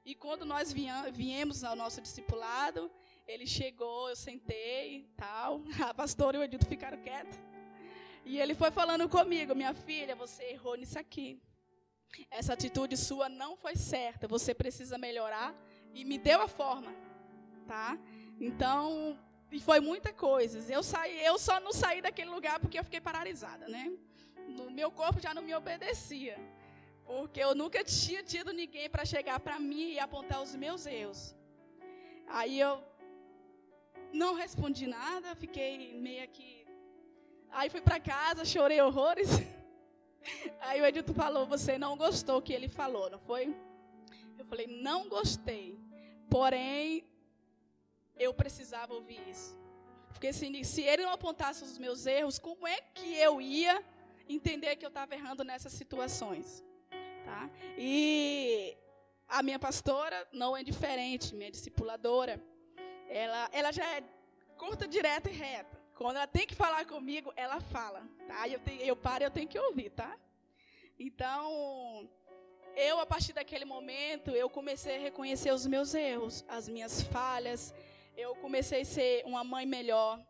E 0.05 0.15
quando 0.15 0.45
nós 0.45 0.73
viemos 1.13 1.63
ao 1.63 1.77
nosso 1.77 2.01
discipulado, 2.01 2.91
ele 3.27 3.47
chegou, 3.47 4.09
eu 4.09 4.17
sentei, 4.17 5.09
tal. 5.17 5.63
A 5.89 5.95
pastora 5.95 6.37
e 6.37 6.41
o 6.41 6.43
Edito 6.43 6.67
ficaram 6.67 7.01
quietos. 7.01 7.39
E 8.25 8.39
ele 8.39 8.55
foi 8.55 8.71
falando 8.71 9.09
comigo, 9.09 9.55
minha 9.55 9.75
filha, 9.75 10.15
você 10.15 10.43
errou 10.45 10.77
nisso 10.77 10.99
aqui. 10.99 11.41
Essa 12.31 12.55
atitude 12.55 12.97
sua 12.97 13.29
não 13.29 13.57
foi 13.57 13.77
certa. 13.77 14.27
Você 14.27 14.55
precisa 14.55 14.99
melhorar. 14.99 15.55
E 15.95 16.05
me 16.05 16.19
deu 16.19 16.41
a 16.41 16.49
forma, 16.49 16.95
tá? 17.67 17.99
Então, 18.41 19.19
e 19.51 19.61
foi 19.61 19.81
muita 19.81 20.13
coisa. 20.13 20.73
Eu 20.73 20.83
saí, 20.83 21.25
eu 21.25 21.39
só 21.39 21.59
não 21.61 21.73
saí 21.73 22.01
daquele 22.01 22.31
lugar 22.31 22.61
porque 22.61 22.79
eu 22.79 22.85
fiquei 22.85 23.01
paralisada, 23.01 23.67
né? 23.69 23.93
Meu 24.71 24.91
corpo 24.91 25.21
já 25.21 25.35
não 25.35 25.43
me 25.43 25.55
obedecia. 25.55 26.39
Porque 27.11 27.41
eu 27.41 27.57
nunca 27.61 27.83
tinha 27.83 28.23
tido 28.23 28.53
ninguém 28.53 28.89
para 28.89 29.05
chegar 29.05 29.41
para 29.41 29.59
mim 29.59 29.87
e 29.95 29.99
apontar 29.99 30.41
os 30.41 30.55
meus 30.55 30.87
erros. 30.87 31.35
Aí 32.29 32.61
eu 32.61 32.75
não 34.13 34.35
respondi 34.35 34.87
nada, 34.87 35.35
fiquei 35.35 35.93
meio 35.95 36.29
que. 36.29 36.49
Aí 37.51 37.69
fui 37.69 37.81
para 37.81 37.99
casa, 37.99 38.45
chorei 38.45 38.81
horrores. 38.81 39.29
Aí 40.61 40.81
o 40.81 40.87
Edito 40.87 41.13
falou: 41.13 41.47
Você 41.47 41.77
não 41.77 41.97
gostou 41.97 42.41
que 42.41 42.53
ele 42.53 42.69
falou, 42.69 43.11
não 43.11 43.19
foi? 43.19 43.45
Eu 44.39 44.45
falei: 44.45 44.69
Não 44.69 45.09
gostei. 45.09 45.77
Porém, 46.29 47.05
eu 48.17 48.33
precisava 48.33 48.95
ouvir 48.95 49.21
isso. 49.29 49.59
Porque 50.11 50.33
se, 50.33 50.65
se 50.65 50.83
ele 50.83 51.03
não 51.03 51.13
apontasse 51.13 51.65
os 51.65 51.77
meus 51.77 52.07
erros, 52.07 52.39
como 52.39 52.69
é 52.69 52.81
que 52.95 53.15
eu 53.17 53.41
ia 53.41 53.85
entender 54.29 54.77
que 54.77 54.87
eu 54.87 54.95
estava 54.95 55.13
errando 55.13 55.43
nessas 55.43 55.73
situações? 55.73 56.70
Tá? 57.31 57.49
E 57.79 58.77
a 59.29 59.41
minha 59.41 59.59
pastora 59.59 60.27
não 60.33 60.57
é 60.57 60.65
diferente, 60.65 61.33
minha 61.33 61.51
discipuladora. 61.51 62.43
Ela, 63.09 63.49
ela 63.53 63.73
já 63.73 63.87
é 63.97 64.03
curta, 64.59 64.89
direta 64.89 65.31
e 65.31 65.33
reta. 65.33 65.79
Quando 65.95 66.17
ela 66.17 66.27
tem 66.27 66.45
que 66.45 66.57
falar 66.57 66.85
comigo, 66.87 67.33
ela 67.37 67.61
fala, 67.61 68.03
tá? 68.27 68.49
Eu, 68.49 68.59
tenho, 68.59 68.81
eu 68.83 68.97
paro, 68.97 69.23
eu 69.23 69.31
tenho 69.31 69.47
que 69.47 69.59
ouvir, 69.59 69.91
tá? 69.91 70.19
Então, 70.99 72.11
eu 72.75 72.99
a 72.99 73.07
partir 73.07 73.33
daquele 73.33 73.65
momento, 73.65 74.33
eu 74.33 74.51
comecei 74.51 74.97
a 74.97 75.01
reconhecer 75.01 75.53
os 75.53 75.67
meus 75.67 75.95
erros, 75.95 76.45
as 76.49 76.69
minhas 76.69 77.01
falhas. 77.01 77.73
Eu 78.17 78.35
comecei 78.35 78.81
a 78.81 78.85
ser 78.85 79.23
uma 79.25 79.45
mãe 79.45 79.65
melhor. 79.67 80.21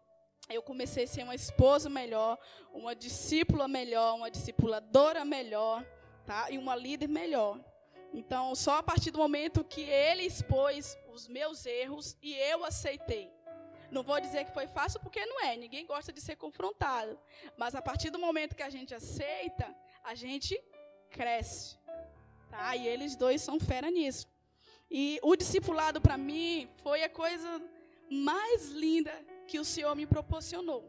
Eu 0.51 0.63
comecei 0.63 1.05
a 1.05 1.07
ser 1.07 1.23
uma 1.23 1.35
esposa 1.35 1.89
melhor, 1.89 2.37
uma 2.75 2.95
discípula 2.95 3.67
melhor, 3.67 4.17
uma 4.17 4.31
discipuladora 4.31 5.25
melhor, 5.25 5.83
tá? 6.31 6.51
E 6.51 6.57
uma 6.59 6.77
líder 6.77 7.09
melhor. 7.09 7.59
Então, 8.13 8.55
só 8.55 8.75
a 8.79 8.83
partir 8.83 9.11
do 9.11 9.19
momento 9.19 9.65
que 9.65 9.83
ele 9.83 10.23
expôs 10.23 10.97
os 11.13 11.27
meus 11.27 11.67
erros 11.67 12.17
e 12.23 12.35
eu 12.35 12.65
aceitei 12.65 13.31
não 13.91 14.03
vou 14.05 14.21
dizer 14.21 14.45
que 14.45 14.53
foi 14.53 14.67
fácil, 14.69 15.01
porque 15.01 15.25
não 15.27 15.41
é. 15.45 15.57
Ninguém 15.57 15.85
gosta 15.85 16.13
de 16.13 16.21
ser 16.21 16.37
confrontado. 16.37 17.19
Mas 17.57 17.75
a 17.75 17.83
partir 17.83 18.11
do 18.11 18.19
momento 18.19 18.55
que 18.55 18.63
a 18.63 18.71
gente 18.71 18.95
aceita, 18.95 19.75
a 20.05 20.15
gente 20.15 20.61
cresce. 21.11 21.77
Tá? 22.49 22.77
E 22.77 22.87
eles 22.87 23.17
dois 23.17 23.43
são 23.43 23.59
fera 23.59 23.91
nisso. 23.91 24.29
E 24.91 25.19
o 25.23 25.35
discipulado, 25.37 26.01
para 26.01 26.17
mim, 26.17 26.69
foi 26.83 27.03
a 27.03 27.09
coisa 27.09 27.63
mais 28.09 28.71
linda 28.71 29.13
que 29.49 29.59
o 29.59 29.65
Senhor 29.65 29.95
me 29.97 30.07
proporcionou. 30.07 30.89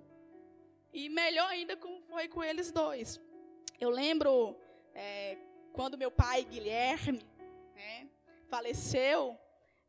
E 0.94 1.10
melhor 1.10 1.50
ainda 1.50 1.76
como 1.76 2.02
foi 2.02 2.28
com 2.28 2.44
eles 2.44 2.72
dois. 2.72 3.20
Eu 3.80 3.90
lembro 3.90 4.56
é, 4.94 5.38
quando 5.74 5.98
meu 5.98 6.12
pai, 6.12 6.44
Guilherme, 6.44 7.26
né, 7.76 8.10
faleceu, 8.50 9.38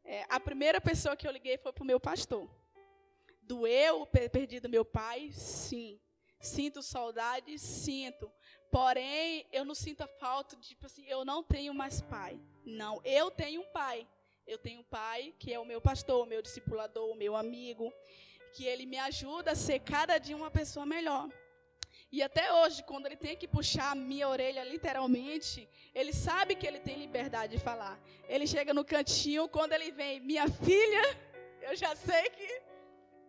é, 0.04 0.24
a 0.28 0.40
primeira 0.40 0.80
pessoa 0.80 1.16
que 1.16 1.26
eu 1.26 1.32
liguei 1.32 1.58
foi 1.58 1.72
para 1.72 1.82
o 1.82 1.86
meu 1.86 2.00
pastor. 2.00 2.48
Doeu 3.42 4.06
ter 4.06 4.30
perdido 4.30 4.68
meu 4.68 4.84
pai? 4.84 5.30
Sim. 5.32 6.00
Sinto 6.40 6.82
saudade? 6.82 7.58
Sinto. 7.58 8.30
Porém, 8.70 9.46
eu 9.52 9.64
não 9.64 9.74
sinto 9.74 10.02
a 10.02 10.06
falta 10.06 10.56
de, 10.56 10.68
tipo 10.68 10.86
assim, 10.86 11.04
eu 11.06 11.24
não 11.24 11.42
tenho 11.42 11.74
mais 11.74 12.00
pai. 12.00 12.40
Não, 12.64 13.00
eu 13.04 13.30
tenho 13.30 13.60
um 13.60 13.66
pai. 13.66 14.08
Eu 14.46 14.58
tenho 14.58 14.80
um 14.80 14.84
pai 14.84 15.34
que 15.38 15.52
é 15.52 15.58
o 15.58 15.64
meu 15.64 15.80
pastor, 15.80 16.24
o 16.24 16.28
meu 16.28 16.42
discipulador, 16.42 17.10
o 17.10 17.14
meu 17.14 17.36
amigo, 17.36 17.92
que 18.54 18.64
ele 18.64 18.86
me 18.86 18.98
ajuda 18.98 19.52
a 19.52 19.54
ser 19.54 19.80
cada 19.80 20.18
dia 20.18 20.36
uma 20.36 20.50
pessoa 20.50 20.84
melhor. 20.84 21.28
E 22.12 22.22
até 22.22 22.52
hoje, 22.52 22.82
quando 22.82 23.06
ele 23.06 23.16
tem 23.16 23.34
que 23.34 23.48
puxar 23.48 23.92
a 23.92 23.94
minha 23.94 24.28
orelha, 24.28 24.62
literalmente, 24.64 25.66
ele 25.94 26.12
sabe 26.12 26.54
que 26.54 26.66
ele 26.66 26.78
tem 26.78 26.98
liberdade 26.98 27.56
de 27.56 27.62
falar. 27.62 27.98
Ele 28.28 28.46
chega 28.46 28.74
no 28.74 28.84
cantinho, 28.84 29.48
quando 29.48 29.72
ele 29.72 29.90
vem, 29.90 30.20
minha 30.20 30.46
filha, 30.46 31.02
eu 31.62 31.74
já 31.74 31.96
sei 31.96 32.28
que 32.28 32.62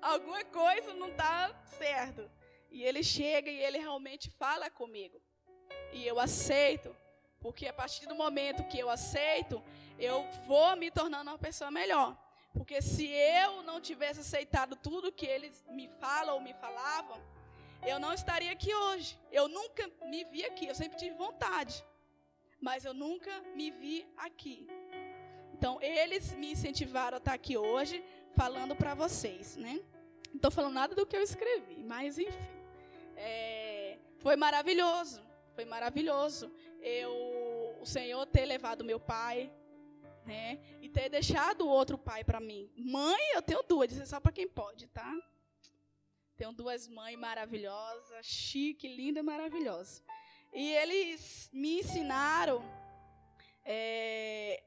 alguma 0.02 0.44
coisa 0.44 0.94
não 0.96 1.08
está 1.08 1.56
certo. 1.80 2.30
E 2.70 2.84
ele 2.84 3.02
chega 3.02 3.50
e 3.50 3.64
ele 3.64 3.78
realmente 3.78 4.30
fala 4.30 4.70
comigo. 4.70 5.18
E 5.94 6.06
eu 6.06 6.20
aceito, 6.20 6.94
porque 7.40 7.66
a 7.68 7.74
partir 7.74 8.06
do 8.06 8.16
momento 8.16 8.68
que 8.68 8.80
eu 8.80 8.90
aceito, 8.90 9.64
eu 9.98 10.28
vou 10.46 10.76
me 10.76 10.92
tornando 10.92 11.32
uma 11.32 11.40
pessoa 11.40 11.72
melhor. 11.72 12.18
Porque 12.52 12.82
se 12.82 13.08
eu 13.08 13.64
não 13.64 13.80
tivesse 13.80 14.20
aceitado 14.20 14.76
tudo 14.76 15.10
que 15.10 15.26
eles 15.26 15.64
me 15.70 15.88
falam 15.88 16.36
ou 16.36 16.42
me 16.42 16.54
falavam, 16.56 17.18
eu 17.86 18.00
não 18.00 18.14
estaria 18.14 18.52
aqui 18.52 18.74
hoje. 18.74 19.20
Eu 19.32 19.48
nunca 19.48 19.90
me 20.06 20.24
vi 20.26 20.46
aqui. 20.46 20.68
Eu 20.68 20.76
sempre 20.76 20.98
tive 20.98 21.16
vontade. 21.16 21.84
Mas 22.60 22.86
eu 22.86 22.94
nunca 22.94 23.32
me 23.56 23.72
vi 23.72 24.06
aqui. 24.18 24.68
Então, 25.54 25.82
eles 25.82 26.34
me 26.34 26.52
incentivaram 26.52 27.16
a 27.16 27.18
estar 27.20 27.34
aqui 27.34 27.58
hoje, 27.58 28.04
falando 28.36 28.76
para 28.76 28.94
vocês, 28.94 29.56
né? 29.56 29.80
Não 30.30 30.38
estou 30.38 30.52
falando 30.52 30.74
nada 30.74 30.96
do 30.96 31.06
que 31.06 31.16
eu 31.16 31.22
escrevi, 31.22 31.84
mas 31.84 32.18
enfim. 32.18 32.38
É, 33.16 33.98
foi 34.20 34.36
maravilhoso. 34.36 35.22
Foi 35.54 35.66
maravilhoso. 35.66 36.52
Eu, 36.82 37.14
o 37.80 37.86
Senhor 37.86 38.26
ter 38.26 38.46
levado 38.46 38.84
meu 38.84 39.00
pai, 39.00 39.52
né? 40.26 40.60
E 40.82 40.90
ter 40.90 41.10
deixado 41.10 41.68
outro 41.68 41.98
pai 41.98 42.24
para 42.24 42.40
mim. 42.40 42.72
Mãe, 42.76 43.22
eu 43.36 43.42
tenho 43.42 43.64
duas, 43.64 43.92
isso 43.92 44.02
é 44.02 44.06
só 44.06 44.20
para 44.20 44.32
quem 44.32 44.48
pode, 44.48 44.88
tá? 44.88 45.14
Tenho 46.44 46.52
duas 46.52 46.90
mães 46.90 47.18
maravilhosas, 47.18 48.26
chique, 48.26 48.86
linda, 48.86 49.24
maravilhosa. 49.24 50.04
E 50.52 50.74
eles 50.74 51.50
me 51.54 51.80
ensinaram 51.80 52.62
é, 53.64 54.62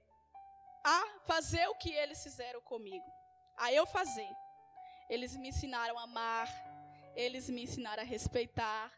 a 0.83 1.04
fazer 1.26 1.68
o 1.68 1.75
que 1.75 1.90
eles 1.90 2.23
fizeram 2.23 2.62
comigo, 2.62 3.04
a 3.59 3.75
eu 3.75 3.85
fazer. 3.85 4.30
Eles 5.11 5.37
me 5.37 5.50
ensinaram 5.50 5.99
a 5.99 6.04
amar, 6.04 6.49
eles 7.14 7.50
me 7.50 7.64
ensinaram 7.64 8.02
a 8.02 8.06
respeitar, 8.06 8.90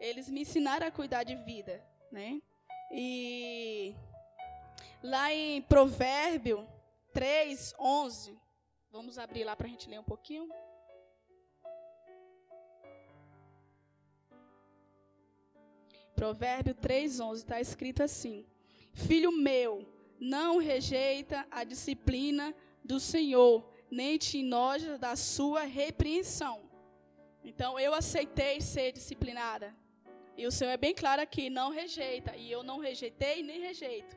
eles 0.00 0.28
me 0.28 0.40
ensinaram 0.40 0.88
a 0.88 0.90
cuidar 0.90 1.22
de 1.22 1.36
vida, 1.36 1.80
né? 2.10 2.42
E 2.90 3.94
lá 5.00 5.32
em 5.32 5.62
Provérbio 5.62 6.68
3, 7.14 7.72
11, 7.78 8.36
vamos 8.90 9.16
abrir 9.16 9.44
lá 9.44 9.54
para 9.54 9.68
a 9.68 9.70
gente 9.70 9.88
ler 9.88 10.00
um 10.00 10.02
pouquinho. 10.02 10.50
Provérbio 16.16 16.74
3:11 16.74 17.34
está 17.36 17.60
escrito 17.60 18.02
assim: 18.02 18.46
Filho 18.94 19.30
meu, 19.30 19.86
não 20.18 20.56
rejeita 20.56 21.46
a 21.50 21.62
disciplina 21.62 22.54
do 22.82 22.98
Senhor, 22.98 23.70
nem 23.90 24.16
te 24.16 24.38
enoja 24.38 24.96
da 24.98 25.14
sua 25.14 25.62
repreensão. 25.64 26.62
Então 27.44 27.78
eu 27.78 27.92
aceitei 27.92 28.60
ser 28.60 28.92
disciplinada. 28.92 29.76
E 30.36 30.46
o 30.46 30.52
Senhor 30.52 30.70
é 30.70 30.76
bem 30.76 30.94
claro 30.94 31.20
aqui, 31.22 31.48
não 31.50 31.70
rejeita. 31.70 32.34
E 32.36 32.50
eu 32.50 32.62
não 32.62 32.78
rejeitei 32.78 33.42
nem 33.42 33.60
rejeito. 33.60 34.16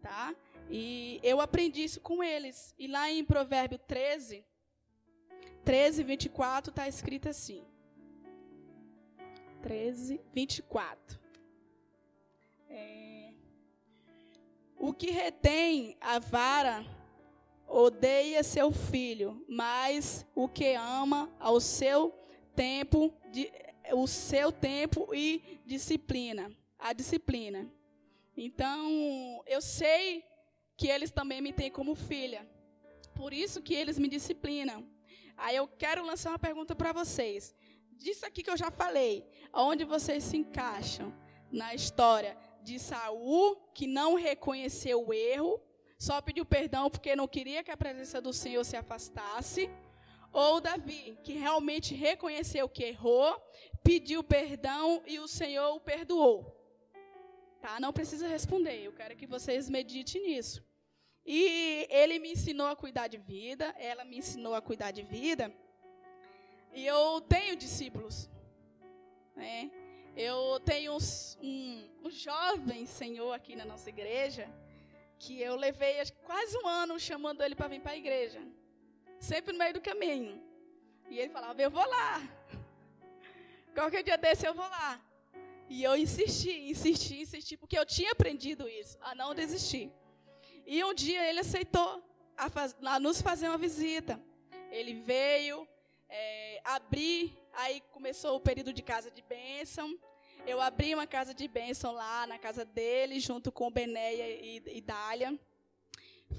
Tá? 0.00 0.34
E 0.70 1.20
eu 1.22 1.40
aprendi 1.40 1.84
isso 1.84 2.00
com 2.00 2.22
eles. 2.22 2.74
E 2.78 2.86
lá 2.86 3.10
em 3.10 3.24
Provérbio 3.24 3.78
13, 3.78 4.44
13, 5.64 6.02
24, 6.04 6.70
está 6.70 6.88
escrito 6.88 7.28
assim. 7.28 7.64
13, 9.62 10.20
24. 10.32 11.18
É, 12.68 13.32
o 14.78 14.92
que 14.92 15.10
retém 15.10 15.96
a 16.00 16.18
vara 16.18 16.84
odeia 17.68 18.42
seu 18.42 18.72
filho, 18.72 19.44
mas 19.48 20.26
o 20.34 20.48
que 20.48 20.74
ama 20.74 21.30
ao 21.38 21.60
seu 21.60 22.12
tempo, 22.56 23.14
de, 23.30 23.50
o 23.92 24.06
seu 24.06 24.50
tempo 24.50 25.14
e 25.14 25.60
disciplina, 25.64 26.50
a 26.78 26.92
disciplina. 26.92 27.70
Então, 28.36 29.42
eu 29.46 29.60
sei 29.60 30.24
que 30.76 30.88
eles 30.88 31.10
também 31.10 31.40
me 31.40 31.52
têm 31.52 31.70
como 31.70 31.94
filha. 31.94 32.48
Por 33.14 33.34
isso 33.34 33.62
que 33.62 33.74
eles 33.74 33.98
me 33.98 34.08
disciplinam. 34.08 34.86
Aí 35.36 35.56
eu 35.56 35.68
quero 35.68 36.04
lançar 36.04 36.30
uma 36.30 36.38
pergunta 36.38 36.74
para 36.74 36.92
vocês 36.92 37.54
disso 38.00 38.24
aqui 38.26 38.42
que 38.42 38.50
eu 38.50 38.56
já 38.56 38.70
falei, 38.70 39.24
onde 39.52 39.84
vocês 39.84 40.24
se 40.24 40.36
encaixam 40.36 41.14
na 41.52 41.74
história 41.74 42.36
de 42.62 42.78
Saul, 42.78 43.56
que 43.74 43.86
não 43.86 44.14
reconheceu 44.14 45.06
o 45.06 45.12
erro, 45.12 45.60
só 45.98 46.20
pediu 46.20 46.44
perdão 46.46 46.88
porque 46.88 47.14
não 47.14 47.28
queria 47.28 47.62
que 47.62 47.70
a 47.70 47.76
presença 47.76 48.20
do 48.20 48.32
Senhor 48.32 48.64
se 48.64 48.76
afastasse, 48.76 49.70
ou 50.32 50.60
Davi, 50.60 51.18
que 51.22 51.32
realmente 51.32 51.94
reconheceu 51.94 52.68
que 52.68 52.84
errou, 52.84 53.36
pediu 53.82 54.22
perdão 54.22 55.02
e 55.06 55.18
o 55.18 55.28
Senhor 55.28 55.74
o 55.74 55.80
perdoou. 55.80 56.56
Tá? 57.60 57.78
Não 57.78 57.92
precisa 57.92 58.26
responder, 58.26 58.78
eu 58.82 58.92
quero 58.92 59.16
que 59.16 59.26
vocês 59.26 59.68
meditem 59.68 60.22
nisso. 60.22 60.64
E 61.26 61.86
ele 61.90 62.18
me 62.18 62.32
ensinou 62.32 62.68
a 62.68 62.76
cuidar 62.76 63.08
de 63.08 63.18
vida, 63.18 63.74
ela 63.76 64.04
me 64.04 64.18
ensinou 64.18 64.54
a 64.54 64.62
cuidar 64.62 64.90
de 64.90 65.02
vida. 65.02 65.54
E 66.72 66.86
eu 66.86 67.20
tenho 67.22 67.56
discípulos. 67.56 68.30
Né? 69.34 69.70
Eu 70.16 70.60
tenho 70.60 70.96
um, 70.96 71.90
um 72.04 72.10
jovem 72.10 72.86
senhor 72.86 73.32
aqui 73.32 73.56
na 73.56 73.64
nossa 73.64 73.88
igreja 73.88 74.48
que 75.18 75.40
eu 75.40 75.54
levei 75.54 75.96
quase 76.24 76.56
um 76.58 76.66
ano 76.66 76.98
chamando 76.98 77.42
ele 77.42 77.54
para 77.54 77.68
vir 77.68 77.80
para 77.80 77.92
a 77.92 77.96
igreja. 77.96 78.40
Sempre 79.18 79.52
no 79.52 79.58
meio 79.58 79.74
do 79.74 79.80
caminho. 79.80 80.42
E 81.10 81.18
ele 81.18 81.28
falava, 81.30 81.60
eu 81.60 81.70
vou 81.70 81.86
lá. 81.86 82.22
Qualquer 83.74 84.02
dia 84.02 84.16
desse 84.16 84.46
eu 84.46 84.54
vou 84.54 84.68
lá. 84.68 85.00
E 85.68 85.84
eu 85.84 85.94
insisti, 85.96 86.70
insisti, 86.70 87.20
insisti, 87.20 87.56
porque 87.56 87.78
eu 87.78 87.86
tinha 87.86 88.10
aprendido 88.12 88.68
isso, 88.68 88.98
a 89.00 89.14
não 89.14 89.34
desistir. 89.34 89.92
E 90.66 90.82
um 90.82 90.92
dia 90.94 91.28
ele 91.28 91.40
aceitou 91.40 92.02
a, 92.36 92.48
faz, 92.48 92.74
a 92.82 92.98
nos 92.98 93.20
fazer 93.20 93.48
uma 93.48 93.58
visita. 93.58 94.20
Ele 94.70 94.94
veio, 94.94 95.68
é, 96.10 96.60
abri, 96.64 97.38
aí 97.52 97.80
começou 97.92 98.36
o 98.36 98.40
período 98.40 98.72
de 98.72 98.82
casa 98.82 99.10
de 99.10 99.22
bênção. 99.22 99.96
Eu 100.46 100.60
abri 100.60 100.94
uma 100.94 101.06
casa 101.06 101.32
de 101.32 101.46
bênção 101.46 101.92
lá 101.92 102.26
na 102.26 102.38
casa 102.38 102.64
dele, 102.64 103.20
junto 103.20 103.52
com 103.52 103.70
Benéia 103.70 104.28
e, 104.28 104.62
e 104.66 104.80
Dália. 104.80 105.38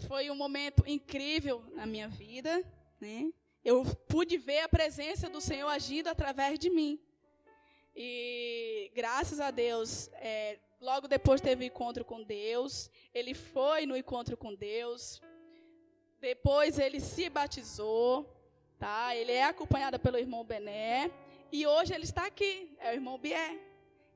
Foi 0.08 0.30
um 0.30 0.36
momento 0.36 0.84
incrível 0.86 1.64
na 1.72 1.86
minha 1.86 2.08
vida. 2.08 2.64
Né? 3.00 3.32
Eu 3.64 3.86
pude 4.08 4.38
ver 4.38 4.60
a 4.60 4.70
presença 4.70 5.30
do 5.30 5.40
Senhor 5.40 5.70
agindo 5.70 6.08
através 6.08 6.60
de 6.60 6.70
mim. 6.70 7.00
E 7.96 8.92
graças 8.94 9.40
a 9.40 9.52
Deus, 9.52 10.10
é, 10.14 10.60
logo 10.80 11.08
depois 11.08 11.40
teve 11.40 11.66
encontro 11.66 12.04
com 12.04 12.24
Deus. 12.24 12.90
Ele 13.14 13.34
foi 13.34 13.86
no 13.86 13.96
encontro 13.96 14.36
com 14.36 14.54
Deus. 14.54 15.22
Depois 16.20 16.78
ele 16.78 17.00
se 17.00 17.30
batizou 17.30 18.41
tá? 18.82 19.15
Ele 19.15 19.32
é 19.32 19.44
acompanhado 19.44 20.00
pelo 20.00 20.17
irmão 20.17 20.44
Bené 20.44 21.12
e 21.52 21.67
hoje 21.67 21.94
ele 21.94 22.04
está 22.04 22.26
aqui, 22.26 22.76
é 22.80 22.89
o 22.89 22.94
irmão 22.96 23.15
Bié. 23.15 23.60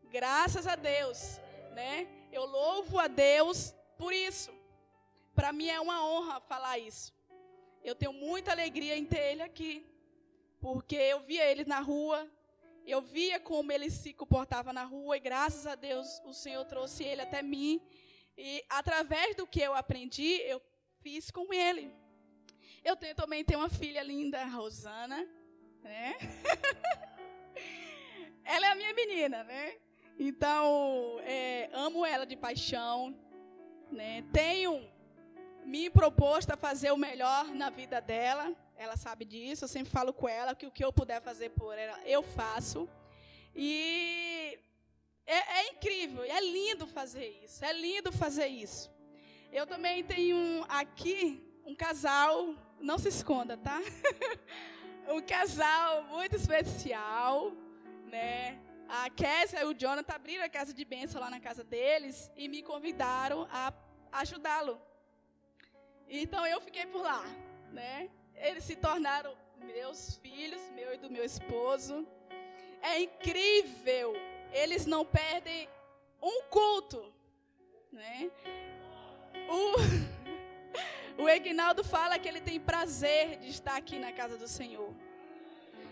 Graças 0.10 0.66
a 0.66 0.76
Deus, 0.76 1.40
né? 1.76 2.08
Eu 2.32 2.46
louvo 2.46 2.98
a 2.98 3.06
Deus 3.06 3.76
por 3.96 4.12
isso. 4.12 4.52
Para 5.36 5.54
mim 5.54 5.68
é 5.68 5.80
uma 5.80 6.04
honra 6.04 6.40
falar 6.40 6.80
isso. 6.80 7.14
Eu 7.84 7.94
tenho 7.94 8.12
muita 8.12 8.50
alegria 8.54 8.98
em 8.98 9.06
ter 9.06 9.34
ele 9.34 9.44
aqui, 9.44 9.86
porque 10.60 10.96
eu 10.96 11.20
via 11.20 11.46
ele 11.46 11.64
na 11.64 11.80
rua, 11.80 12.28
eu 12.88 13.04
via 13.04 13.40
como 13.40 13.72
ele 13.72 13.92
se 13.92 14.16
comportava 14.16 14.74
na 14.74 14.84
rua 14.84 15.16
e 15.16 15.20
graças 15.20 15.68
a 15.68 15.76
Deus 15.76 16.20
o 16.26 16.34
Senhor 16.34 16.66
trouxe 16.66 17.04
ele 17.04 17.22
até 17.22 17.44
mim 17.44 17.80
e 18.36 18.66
através 18.68 19.36
do 19.36 19.46
que 19.46 19.62
eu 19.62 19.76
aprendi, 19.76 20.42
eu 20.42 20.60
fiz 21.02 21.30
com 21.30 21.54
ele. 21.54 21.94
Eu 22.86 22.96
tenho, 22.96 23.16
também 23.16 23.44
tenho 23.44 23.62
uma 23.62 23.68
filha 23.68 24.04
linda, 24.04 24.46
Rosana, 24.46 25.28
né? 25.82 26.16
ela 28.46 28.68
é 28.68 28.72
a 28.74 28.76
minha 28.76 28.94
menina, 28.94 29.44
né? 29.44 29.78
Então, 30.20 31.20
é, 31.22 31.68
amo 31.74 32.06
ela 32.06 32.28
de 32.28 32.38
paixão, 32.38 33.18
né? 33.92 34.24
Tenho 34.32 34.88
me 35.66 35.90
proposto 35.90 36.52
a 36.52 36.56
fazer 36.56 36.92
o 36.92 36.98
melhor 36.98 37.48
na 37.56 37.72
vida 37.72 38.00
dela. 38.00 38.56
Ela 38.78 38.96
sabe 38.96 39.26
disso. 39.26 39.64
Eu 39.64 39.70
sempre 39.70 39.92
falo 39.92 40.14
com 40.14 40.30
ela 40.30 40.54
que 40.54 40.68
o 40.68 40.72
que 40.72 40.86
eu 40.86 40.94
puder 40.94 41.20
fazer 41.24 41.50
por 41.50 41.76
ela, 41.76 42.00
eu 42.06 42.22
faço. 42.22 42.88
E 43.56 44.60
é, 45.26 45.58
é 45.58 45.70
incrível, 45.70 46.24
é 46.24 46.40
lindo 46.40 46.86
fazer 46.86 47.42
isso. 47.44 47.66
É 47.66 47.74
lindo 47.74 48.12
fazer 48.12 48.46
isso. 48.46 48.94
Eu 49.52 49.66
também 49.66 50.04
tenho 50.04 50.64
aqui 50.70 51.44
um 51.66 51.74
casal 51.74 52.56
não 52.86 53.00
se 53.00 53.10
esconda, 53.10 53.58
tá? 53.58 53.82
um 55.10 55.20
casal 55.20 56.04
muito 56.04 56.36
especial, 56.36 57.52
né? 58.06 58.60
A 58.88 59.10
Késia 59.10 59.62
e 59.62 59.66
o 59.66 59.74
Jonathan 59.74 60.14
abriram 60.14 60.44
a 60.44 60.50
casa 60.50 60.72
de 60.72 60.86
bênção 60.86 61.20
lá 61.20 61.30
na 61.32 61.40
casa 61.40 61.64
deles 61.64 62.32
e 62.38 62.48
me 62.48 62.62
convidaram 62.62 63.48
a 63.52 63.74
ajudá-lo. 64.12 64.80
Então 66.08 66.46
eu 66.46 66.62
fiquei 66.62 66.86
por 66.86 67.02
lá, 67.02 67.24
né? 67.72 68.08
Eles 68.36 68.64
se 68.64 68.76
tornaram 68.76 69.36
meus 69.58 70.18
filhos, 70.18 70.62
meu 70.76 70.94
e 70.94 70.98
do 70.98 71.10
meu 71.10 71.26
esposo. 71.26 72.08
É 72.84 73.02
incrível. 73.02 74.14
Eles 74.54 74.86
não 74.86 75.04
perdem 75.04 75.68
um 76.22 76.44
culto, 76.44 77.12
né? 77.92 78.30
O 79.50 80.15
O 81.18 81.30
Egnaldo 81.30 81.84
fala 81.84 82.20
que 82.20 82.28
ele 82.28 82.42
tem 82.42 82.60
prazer 82.60 83.38
de 83.40 83.50
estar 83.50 83.76
aqui 83.78 83.98
na 83.98 84.12
casa 84.12 84.38
do 84.38 84.48
Senhor. 84.48 84.94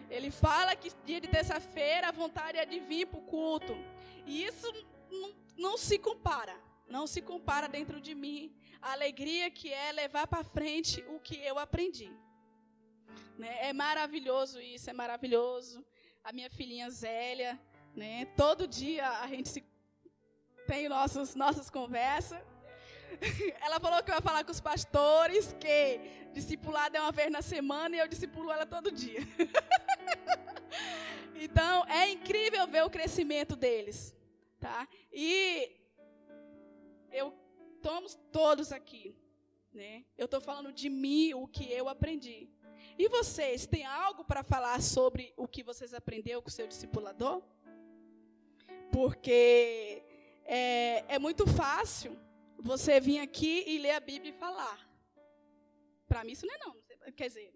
Ele 0.09 0.29
fala 0.29 0.75
que 0.75 0.91
dia 1.05 1.21
de 1.21 1.27
terça-feira 1.27 2.09
a 2.09 2.11
vontade 2.11 2.57
é 2.57 2.65
de 2.65 2.79
vir 2.79 3.07
para 3.07 3.19
o 3.19 3.23
culto. 3.23 3.73
E 4.25 4.43
isso 4.43 4.67
não, 5.09 5.33
não 5.57 5.77
se 5.77 5.97
compara. 5.97 6.55
Não 6.87 7.07
se 7.07 7.21
compara 7.21 7.67
dentro 7.67 8.01
de 8.01 8.13
mim 8.13 8.53
a 8.81 8.91
alegria 8.91 9.49
que 9.49 9.71
é 9.71 9.91
levar 9.91 10.27
para 10.27 10.43
frente 10.43 11.03
o 11.07 11.19
que 11.19 11.37
eu 11.37 11.57
aprendi. 11.57 12.11
Né? 13.37 13.69
É 13.69 13.73
maravilhoso 13.73 14.59
isso, 14.59 14.89
é 14.89 14.93
maravilhoso. 14.93 15.83
A 16.23 16.31
minha 16.31 16.49
filhinha 16.49 16.89
Zélia, 16.89 17.59
né? 17.95 18.25
todo 18.37 18.67
dia 18.67 19.09
a 19.21 19.27
gente 19.27 19.49
se... 19.49 19.63
tem 20.67 20.89
nossos, 20.89 21.33
nossas 21.33 21.69
conversas. 21.69 22.52
Ela 23.61 23.79
falou 23.79 24.03
que 24.03 24.11
vai 24.11 24.21
falar 24.21 24.43
com 24.43 24.51
os 24.51 24.61
pastores, 24.61 25.53
que 25.59 25.99
discipulado 26.33 26.97
é 26.97 27.01
uma 27.01 27.11
vez 27.11 27.31
na 27.31 27.41
semana 27.41 27.95
e 27.95 27.99
eu 27.99 28.07
discipulo 28.07 28.51
ela 28.51 28.65
todo 28.65 28.91
dia. 28.91 29.19
então, 31.35 31.85
é 31.85 32.09
incrível 32.09 32.65
ver 32.67 32.83
o 32.83 32.89
crescimento 32.89 33.55
deles. 33.55 34.15
Tá? 34.59 34.87
E 35.11 35.71
eu 37.11 37.33
estamos 37.75 38.17
todos 38.31 38.71
aqui. 38.71 39.15
Né? 39.73 40.05
Eu 40.17 40.25
estou 40.25 40.39
falando 40.39 40.71
de 40.71 40.89
mim, 40.89 41.33
o 41.33 41.47
que 41.47 41.69
eu 41.71 41.89
aprendi. 41.89 42.49
E 42.97 43.09
vocês, 43.09 43.65
têm 43.65 43.85
algo 43.85 44.23
para 44.23 44.43
falar 44.43 44.81
sobre 44.81 45.33
o 45.35 45.47
que 45.47 45.63
vocês 45.63 45.93
aprenderam 45.93 46.41
com 46.41 46.47
o 46.47 46.51
seu 46.51 46.67
discipulador? 46.67 47.41
Porque 48.91 50.03
é, 50.45 51.03
é 51.15 51.19
muito 51.19 51.45
fácil 51.47 52.17
você 52.63 52.99
vir 52.99 53.19
aqui 53.19 53.63
e 53.67 53.77
ler 53.77 53.91
a 53.91 53.99
Bíblia 53.99 54.31
e 54.31 54.39
falar. 54.39 54.79
Para 56.07 56.23
mim 56.23 56.31
isso 56.31 56.45
não 56.47 56.55
é 56.55 56.59
não. 56.65 56.73
Quer 57.13 57.27
dizer, 57.27 57.53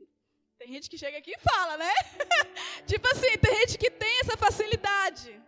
tem 0.60 0.74
gente 0.74 0.90
que 0.90 0.98
chega 0.98 1.18
aqui 1.18 1.32
e 1.32 1.40
fala, 1.40 1.78
né? 1.78 1.94
tipo 2.86 3.08
assim, 3.08 3.38
tem 3.38 3.56
gente 3.60 3.78
que 3.78 3.90
tem 3.90 4.20
essa 4.20 4.36
facilidade. 4.36 5.42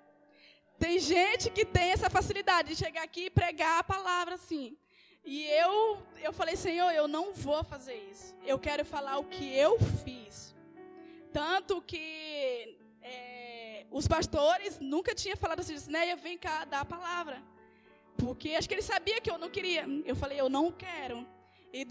Tem 0.78 0.98
gente 0.98 1.50
que 1.50 1.66
tem 1.66 1.92
essa 1.92 2.10
facilidade 2.10 2.70
de 2.70 2.76
chegar 2.78 3.04
aqui 3.04 3.26
e 3.26 3.30
pregar 3.30 3.80
a 3.80 3.84
palavra 3.84 4.36
assim. 4.36 4.78
E 5.26 5.46
eu, 5.48 6.02
eu 6.24 6.32
falei, 6.32 6.56
Senhor, 6.56 6.90
eu 6.92 7.08
não 7.08 7.34
vou 7.34 7.62
fazer 7.64 7.96
isso. 8.10 8.34
Eu 8.46 8.58
quero 8.58 8.86
falar 8.86 9.18
o 9.18 9.26
que 9.26 9.54
eu 9.54 9.78
fiz. 10.06 10.56
Tanto 11.34 11.82
que 11.82 12.80
é, 13.02 13.86
os 13.92 14.08
pastores 14.08 14.80
nunca 14.80 15.14
tinham 15.14 15.36
falado 15.36 15.60
assim, 15.60 15.76
né? 15.92 16.16
Vem 16.16 16.38
cá, 16.38 16.64
dá 16.64 16.80
a 16.80 16.86
palavra. 16.86 17.44
Porque 18.20 18.50
acho 18.56 18.68
que 18.68 18.74
ele 18.76 18.82
sabia 18.82 19.22
que 19.22 19.32
eu 19.32 19.38
não 19.38 19.50
queria. 19.50 19.86
Eu 20.06 20.16
falei, 20.16 20.40
eu 20.40 20.50
não 20.50 20.72
quero. 20.72 21.26
E 21.72 21.86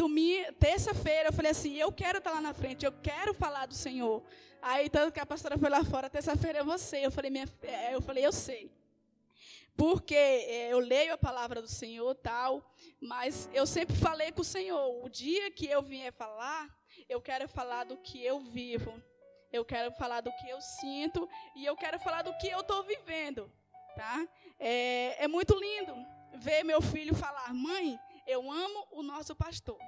terça-feira, 0.59 1.29
eu 1.29 1.33
falei 1.33 1.53
assim, 1.53 1.77
eu 1.77 1.91
quero 1.93 2.19
estar 2.19 2.33
lá 2.33 2.41
na 2.41 2.53
frente, 2.53 2.85
eu 2.85 2.93
quero 2.93 3.33
falar 3.33 3.67
do 3.67 3.75
Senhor. 3.75 4.23
Aí, 4.61 4.91
tanto 4.91 5.13
que 5.13 5.21
a 5.21 5.27
pastora 5.27 5.57
foi 5.57 5.71
lá 5.71 5.85
fora, 5.85 6.11
terça-feira 6.11 6.59
é 6.59 6.65
você. 6.65 7.07
Eu 7.07 7.11
falei, 7.11 7.31
minha, 7.31 7.49
é, 7.63 7.95
eu 7.95 8.03
falei, 8.03 8.27
eu 8.27 8.33
sei. 8.33 8.71
Porque 9.77 10.17
é, 10.17 10.73
eu 10.73 10.81
leio 10.81 11.15
a 11.15 11.19
palavra 11.19 11.63
do 11.63 11.69
Senhor 11.69 12.13
tal, 12.17 12.75
mas 13.01 13.49
eu 13.53 13.65
sempre 13.65 13.95
falei 13.97 14.33
com 14.33 14.41
o 14.41 14.45
Senhor, 14.45 15.05
o 15.05 15.09
dia 15.09 15.51
que 15.53 15.67
eu 15.67 15.81
vier 15.81 16.13
falar, 16.13 16.69
eu 17.09 17.21
quero 17.21 17.49
falar 17.49 17.85
do 17.85 17.97
que 17.97 18.23
eu 18.23 18.41
vivo. 18.41 19.01
Eu 19.51 19.65
quero 19.65 19.93
falar 19.93 20.21
do 20.21 20.31
que 20.33 20.51
eu 20.51 20.61
sinto 20.61 21.27
e 21.57 21.65
eu 21.65 21.75
quero 21.75 21.99
falar 21.99 22.21
do 22.21 22.37
que 22.37 22.49
eu 22.49 22.61
estou 22.61 22.83
vivendo, 22.83 23.51
tá? 23.97 24.29
É, 24.59 25.25
é 25.25 25.29
muito 25.29 25.55
lindo 25.55 26.18
ver 26.35 26.65
meu 26.65 26.81
filho 26.81 27.15
falar, 27.15 27.53
mãe, 27.53 27.99
eu 28.27 28.51
amo 28.51 28.87
o 28.91 29.03
nosso 29.03 29.35
pastor. 29.35 29.79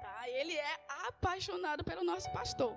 Tá? 0.00 0.28
Ele 0.28 0.56
é 0.56 0.80
apaixonado 1.08 1.82
pelo 1.82 2.04
nosso 2.04 2.30
pastor. 2.32 2.76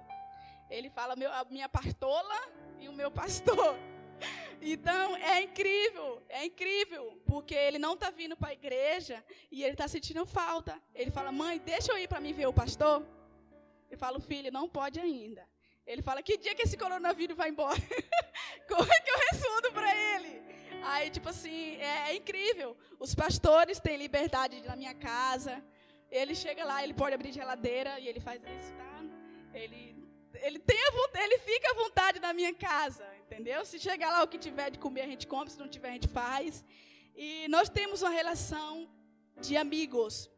Ele 0.70 0.90
fala 0.90 1.16
meu, 1.16 1.32
a 1.32 1.46
minha 1.46 1.70
pastola 1.70 2.36
e 2.80 2.88
o 2.88 2.94
meu 2.94 3.12
pastor. 3.12 3.76
Então 4.62 5.18
é 5.18 5.44
incrível, 5.44 6.24
é 6.30 6.46
incrível, 6.46 7.22
porque 7.26 7.54
ele 7.54 7.78
não 7.78 7.94
está 7.94 8.10
vindo 8.10 8.38
para 8.38 8.50
a 8.50 8.54
igreja 8.54 9.24
e 9.52 9.62
ele 9.62 9.74
está 9.74 9.88
sentindo 9.88 10.26
falta. 10.26 10.82
Ele 10.96 11.12
fala, 11.12 11.32
mãe, 11.32 11.60
deixa 11.60 11.92
eu 11.92 11.98
ir 11.98 12.08
para 12.08 12.22
me 12.22 12.32
ver 12.32 12.48
o 12.48 12.54
pastor. 12.54 13.06
Eu 13.92 13.98
falo, 13.98 14.20
filho, 14.20 14.52
não 14.52 14.68
pode 14.68 15.00
ainda. 15.00 15.48
Ele 15.86 16.02
fala, 16.02 16.24
que 16.24 16.38
dia 16.38 16.56
que 16.56 16.64
esse 16.64 16.78
coronavírus 16.78 17.38
vai 17.38 17.50
embora? 17.50 17.78
Como 18.68 18.92
é 18.92 19.00
que 19.02 19.12
eu 19.12 19.20
respondo 19.32 19.72
para 19.74 19.96
ele? 19.96 20.42
Aí, 20.84 21.10
tipo 21.10 21.30
assim, 21.30 21.76
é, 21.78 22.12
é, 22.12 22.16
incrível. 22.16 22.78
Os 23.00 23.14
pastores 23.16 23.80
têm 23.80 23.98
liberdade 23.98 24.62
na 24.62 24.76
minha 24.76 24.94
casa. 24.94 25.64
Ele 26.12 26.36
chega 26.36 26.64
lá, 26.64 26.84
ele 26.84 26.94
pode 26.94 27.14
abrir 27.16 27.32
geladeira 27.32 28.00
e 28.00 28.08
ele 28.08 28.20
faz 28.20 28.42
isso, 28.44 28.74
tá? 28.74 29.04
Ele, 29.54 29.96
ele, 30.36 30.60
tem 30.60 30.78
a, 30.78 31.24
ele 31.24 31.40
fica 31.40 31.72
à 31.72 31.76
vontade 31.76 32.20
na 32.20 32.34
minha 32.34 32.54
casa, 32.54 33.06
entendeu? 33.24 33.66
Se 33.66 33.80
chegar 33.80 34.12
lá 34.12 34.24
o 34.24 34.28
que 34.28 34.38
tiver 34.38 34.70
de 34.70 34.80
comer, 34.80 35.02
a 35.02 35.08
gente 35.08 35.26
come. 35.26 35.50
Se 35.50 35.60
não 35.60 35.68
tiver, 35.68 35.90
a 35.90 35.94
gente 35.94 36.08
faz. 36.08 36.64
E 37.16 37.48
nós 37.48 37.70
temos 37.70 38.02
uma 38.02 38.12
relação 38.12 38.90
de 39.40 39.58
amigos. 39.58 40.30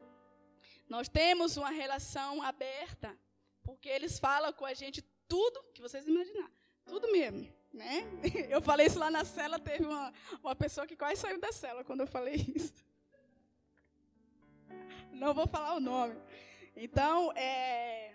Nós 0.87 1.09
temos 1.09 1.57
uma 1.57 1.69
relação 1.69 2.41
aberta. 2.41 3.17
Porque 3.63 3.89
eles 3.89 4.17
falam 4.17 4.53
com 4.53 4.65
a 4.65 4.73
gente 4.73 5.01
tudo 5.27 5.61
que 5.73 5.81
vocês 5.81 6.07
imaginar. 6.07 6.49
Tudo 6.85 7.11
mesmo. 7.11 7.56
Né? 7.73 8.03
Eu 8.49 8.61
falei 8.61 8.87
isso 8.87 8.99
lá 8.99 9.09
na 9.09 9.23
cela, 9.23 9.59
teve 9.59 9.85
uma, 9.85 10.13
uma 10.43 10.55
pessoa 10.55 10.87
que 10.87 10.95
quase 10.95 11.21
saiu 11.21 11.39
da 11.39 11.51
cela 11.51 11.83
quando 11.83 12.01
eu 12.01 12.07
falei 12.07 12.35
isso. 12.55 12.73
Não 15.11 15.33
vou 15.33 15.47
falar 15.47 15.75
o 15.75 15.79
nome. 15.79 16.15
Então, 16.75 17.31
é, 17.33 18.13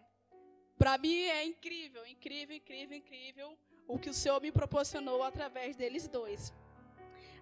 para 0.78 0.96
mim 0.98 1.22
é 1.24 1.44
incrível, 1.44 2.06
incrível, 2.06 2.56
incrível, 2.56 2.96
incrível 2.96 3.58
o 3.88 3.98
que 3.98 4.10
o 4.10 4.14
Senhor 4.14 4.40
me 4.40 4.52
proporcionou 4.52 5.22
através 5.22 5.76
deles 5.76 6.08
dois. 6.08 6.52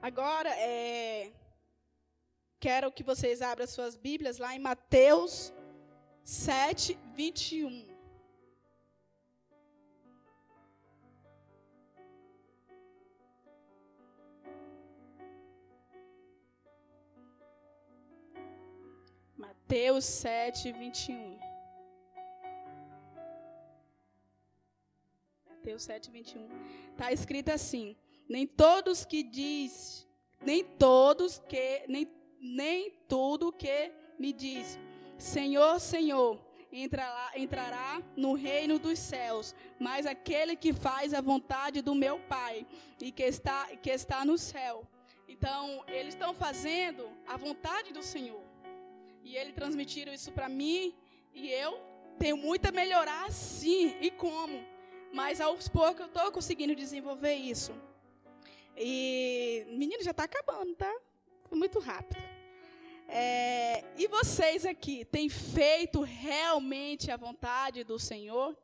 Agora, 0.02 0.50
é, 0.56 1.30
quero 2.58 2.90
que 2.90 3.02
vocês 3.02 3.42
abram 3.42 3.66
suas 3.66 3.96
Bíblias 3.96 4.38
lá 4.38 4.54
em 4.54 4.58
Mateus 4.58 5.52
7, 6.24 6.98
21. 7.14 7.89
Mateus 19.70 20.04
7, 20.04 20.72
21. 20.72 21.38
Mateus 25.48 25.82
7, 25.84 26.10
21. 26.10 26.48
Está 26.90 27.12
escrito 27.12 27.50
assim: 27.50 27.94
Nem 28.28 28.48
todos 28.48 29.04
que 29.04 29.22
diz, 29.22 30.08
nem 30.44 30.64
todos 30.64 31.38
que, 31.48 31.84
nem, 31.86 32.10
nem 32.40 32.90
tudo 33.06 33.52
que 33.52 33.92
me 34.18 34.32
diz, 34.32 34.76
Senhor, 35.16 35.78
Senhor, 35.78 36.44
entrará, 36.72 37.30
entrará 37.36 38.02
no 38.16 38.32
reino 38.32 38.76
dos 38.76 38.98
céus, 38.98 39.54
mas 39.78 40.04
aquele 40.04 40.56
que 40.56 40.72
faz 40.72 41.14
a 41.14 41.20
vontade 41.20 41.80
do 41.80 41.94
meu 41.94 42.18
Pai 42.18 42.66
e 43.00 43.12
que 43.12 43.22
está, 43.22 43.68
que 43.76 43.90
está 43.90 44.24
no 44.24 44.36
céu. 44.36 44.84
Então, 45.28 45.84
eles 45.86 46.14
estão 46.14 46.34
fazendo 46.34 47.08
a 47.24 47.36
vontade 47.36 47.92
do 47.92 48.02
Senhor. 48.02 48.49
E 49.22 49.36
ele 49.36 49.52
transmitiram 49.52 50.12
isso 50.12 50.32
para 50.32 50.48
mim 50.48 50.94
e 51.34 51.50
eu 51.50 51.78
tenho 52.18 52.36
muito 52.36 52.66
a 52.66 52.72
melhorar 52.72 53.30
sim. 53.30 53.96
E 54.00 54.10
como? 54.10 54.64
Mas 55.12 55.40
aos 55.40 55.68
poucos 55.68 56.00
eu 56.00 56.06
estou 56.06 56.30
conseguindo 56.32 56.74
desenvolver 56.74 57.34
isso. 57.34 57.72
E 58.76 59.66
menino 59.68 60.02
já 60.02 60.12
está 60.12 60.24
acabando, 60.24 60.74
tá? 60.74 60.92
Foi 61.48 61.58
muito 61.58 61.78
rápido. 61.78 62.20
É, 63.08 63.84
e 63.98 64.06
vocês 64.06 64.64
aqui 64.64 65.04
têm 65.04 65.28
feito 65.28 66.00
realmente 66.02 67.10
a 67.10 67.16
vontade 67.16 67.82
do 67.82 67.98
Senhor? 67.98 68.56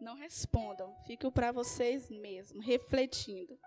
Não 0.00 0.16
respondam, 0.16 0.96
fico 1.06 1.30
para 1.30 1.52
vocês 1.52 2.08
mesmos, 2.08 2.64
refletindo. 2.64 3.58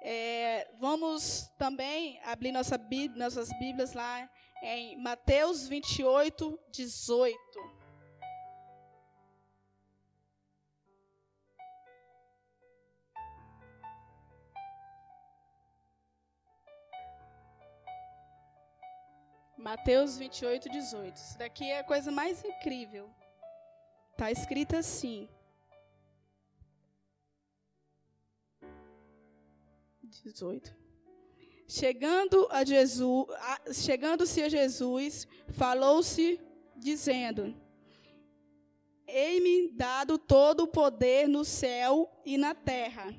É, 0.00 0.68
vamos 0.78 1.50
também 1.58 2.20
abrir 2.22 2.52
nossa 2.52 2.78
Bíblia, 2.78 3.24
nossas 3.24 3.48
Bíblias 3.58 3.92
lá 3.92 4.30
em 4.64 4.96
Mateus 4.96 5.68
28, 5.68 6.58
18. 6.70 7.38
Mateus 19.58 20.16
28, 20.16 20.70
18. 20.70 21.16
Isso 21.16 21.38
daqui 21.38 21.70
é 21.70 21.80
a 21.80 21.84
coisa 21.84 22.10
mais 22.10 22.42
incrível. 22.42 23.10
Está 24.12 24.30
escrito 24.30 24.76
assim. 24.76 25.28
18. 30.02 30.83
Chegando 31.66 32.46
a 32.50 32.64
Jesus, 32.64 33.26
chegando-se 33.72 34.42
a 34.42 34.48
Jesus, 34.48 35.26
falou-se 35.48 36.40
dizendo: 36.76 37.54
Ei-me 39.06 39.68
dado 39.68 40.18
todo 40.18 40.64
o 40.64 40.68
poder 40.68 41.28
no 41.28 41.44
céu 41.44 42.10
e 42.24 42.36
na 42.36 42.54
terra. 42.54 43.14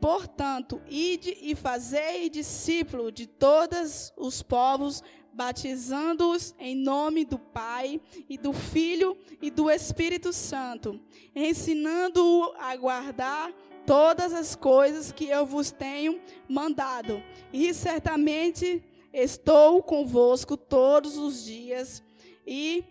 Portanto, 0.00 0.80
ide 0.88 1.36
e 1.42 1.54
fazei 1.54 2.30
discípulo 2.30 3.12
de 3.12 3.26
todos 3.26 4.12
os 4.16 4.42
povos, 4.42 5.02
batizando-os 5.32 6.54
em 6.58 6.74
nome 6.74 7.24
do 7.24 7.38
Pai 7.38 8.00
e 8.28 8.38
do 8.38 8.52
Filho 8.52 9.16
e 9.42 9.50
do 9.50 9.70
Espírito 9.70 10.32
Santo, 10.32 10.98
ensinando-o 11.34 12.54
a 12.58 12.74
guardar 12.76 13.52
todas 13.90 14.32
as 14.32 14.54
coisas 14.54 15.10
que 15.10 15.28
eu 15.28 15.44
vos 15.44 15.72
tenho 15.72 16.22
mandado. 16.48 17.20
E 17.52 17.74
certamente 17.74 18.84
estou 19.12 19.82
convosco 19.82 20.56
todos 20.56 21.16
os 21.16 21.44
dias 21.44 22.00
e 22.46 22.84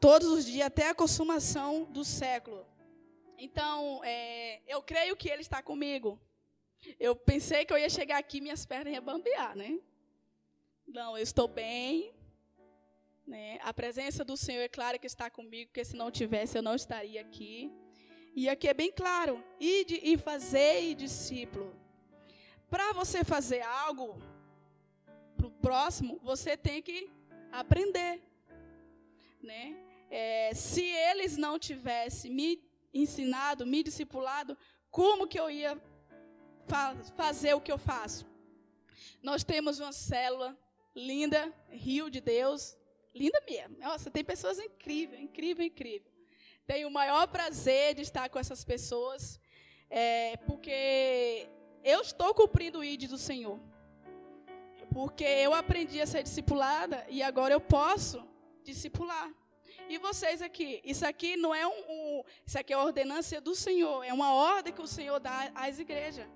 todos 0.00 0.26
os 0.28 0.46
dias 0.46 0.68
até 0.68 0.88
a 0.88 0.94
consumação 0.94 1.84
do 1.84 2.02
século. 2.02 2.66
Então, 3.36 4.00
é, 4.02 4.62
eu 4.66 4.80
creio 4.80 5.14
que 5.14 5.28
Ele 5.28 5.42
está 5.42 5.62
comigo. 5.62 6.18
Eu 6.98 7.14
pensei 7.14 7.66
que 7.66 7.72
eu 7.74 7.76
ia 7.76 7.90
chegar 7.90 8.16
aqui 8.16 8.40
minhas 8.40 8.64
pernas 8.64 8.94
iam 8.94 9.04
bambear, 9.04 9.54
né? 9.54 9.78
Não, 10.88 11.14
eu 11.14 11.22
estou 11.22 11.46
bem. 11.46 12.10
Né? 13.26 13.58
A 13.62 13.74
presença 13.74 14.24
do 14.24 14.34
Senhor 14.34 14.62
é 14.62 14.68
clara 14.68 14.98
que 14.98 15.06
está 15.06 15.28
comigo, 15.28 15.68
porque 15.68 15.84
se 15.84 15.94
não 15.94 16.10
tivesse 16.10 16.56
eu 16.56 16.62
não 16.62 16.74
estaria 16.74 17.20
aqui. 17.20 17.70
E 18.34 18.48
aqui 18.48 18.68
é 18.68 18.74
bem 18.74 18.92
claro: 18.92 19.42
ide 19.58 20.00
e 20.02 20.16
fazei 20.16 20.94
discípulo. 20.94 21.74
Para 22.68 22.92
você 22.92 23.24
fazer 23.24 23.62
algo 23.62 24.20
para 25.36 25.46
o 25.46 25.50
próximo, 25.50 26.20
você 26.22 26.56
tem 26.56 26.80
que 26.80 27.10
aprender. 27.50 28.22
Né? 29.42 29.76
É, 30.10 30.52
se 30.54 30.82
eles 30.82 31.36
não 31.36 31.58
tivessem 31.58 32.32
me 32.32 32.62
ensinado, 32.92 33.66
me 33.66 33.82
discipulado, 33.82 34.56
como 34.90 35.26
que 35.26 35.38
eu 35.38 35.50
ia 35.50 35.80
fa 36.66 36.94
fazer 37.16 37.54
o 37.54 37.60
que 37.60 37.72
eu 37.72 37.78
faço? 37.78 38.26
Nós 39.22 39.42
temos 39.44 39.80
uma 39.80 39.92
célula 39.92 40.56
linda, 40.94 41.52
Rio 41.68 42.10
de 42.10 42.20
Deus, 42.20 42.76
linda 43.14 43.40
mesmo. 43.48 43.78
Nossa, 43.78 44.10
tem 44.10 44.24
pessoas 44.24 44.58
incríveis, 44.58 45.20
incrível, 45.20 45.64
incrível. 45.64 46.09
Tenho 46.70 46.86
o 46.86 46.90
maior 46.92 47.26
prazer 47.26 47.96
de 47.96 48.02
estar 48.02 48.28
com 48.28 48.38
essas 48.38 48.62
pessoas, 48.62 49.40
é, 49.90 50.36
porque 50.46 51.48
eu 51.82 52.00
estou 52.00 52.32
cumprindo 52.32 52.78
o 52.78 52.84
ID 52.84 53.08
do 53.08 53.18
Senhor. 53.18 53.58
Porque 54.92 55.24
eu 55.24 55.52
aprendi 55.52 56.00
a 56.00 56.06
ser 56.06 56.22
discipulada 56.22 57.04
e 57.08 57.24
agora 57.24 57.52
eu 57.52 57.60
posso 57.60 58.24
discipular. 58.62 59.28
E 59.88 59.98
vocês 59.98 60.40
aqui, 60.40 60.80
isso 60.84 61.04
aqui 61.04 61.36
não 61.36 61.52
é 61.52 61.66
um, 61.66 61.80
um, 61.88 62.22
isso 62.46 62.56
aqui 62.56 62.72
é 62.72 62.76
a 62.76 62.84
ordenança 62.84 63.40
do 63.40 63.56
Senhor, 63.56 64.04
é 64.04 64.12
uma 64.12 64.32
ordem 64.32 64.72
que 64.72 64.80
o 64.80 64.86
Senhor 64.86 65.18
dá 65.18 65.50
às 65.56 65.80
igrejas. 65.80 66.28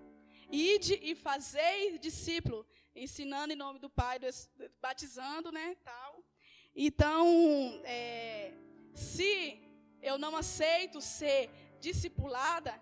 Ide 0.51 0.99
e 1.01 1.15
fazei 1.15 1.97
discípulo, 1.97 2.67
ensinando 2.93 3.53
em 3.53 3.57
nome 3.57 3.79
do 3.79 3.89
Pai, 3.89 4.19
batizando, 4.83 5.53
né, 5.53 5.77
tal. 5.85 6.25
Então, 6.75 7.25
é, 7.85 8.53
se 8.97 9.64
eu 10.05 10.19
não 10.19 10.37
aceito 10.37 11.01
ser 11.01 11.51
discipulada, 11.81 12.73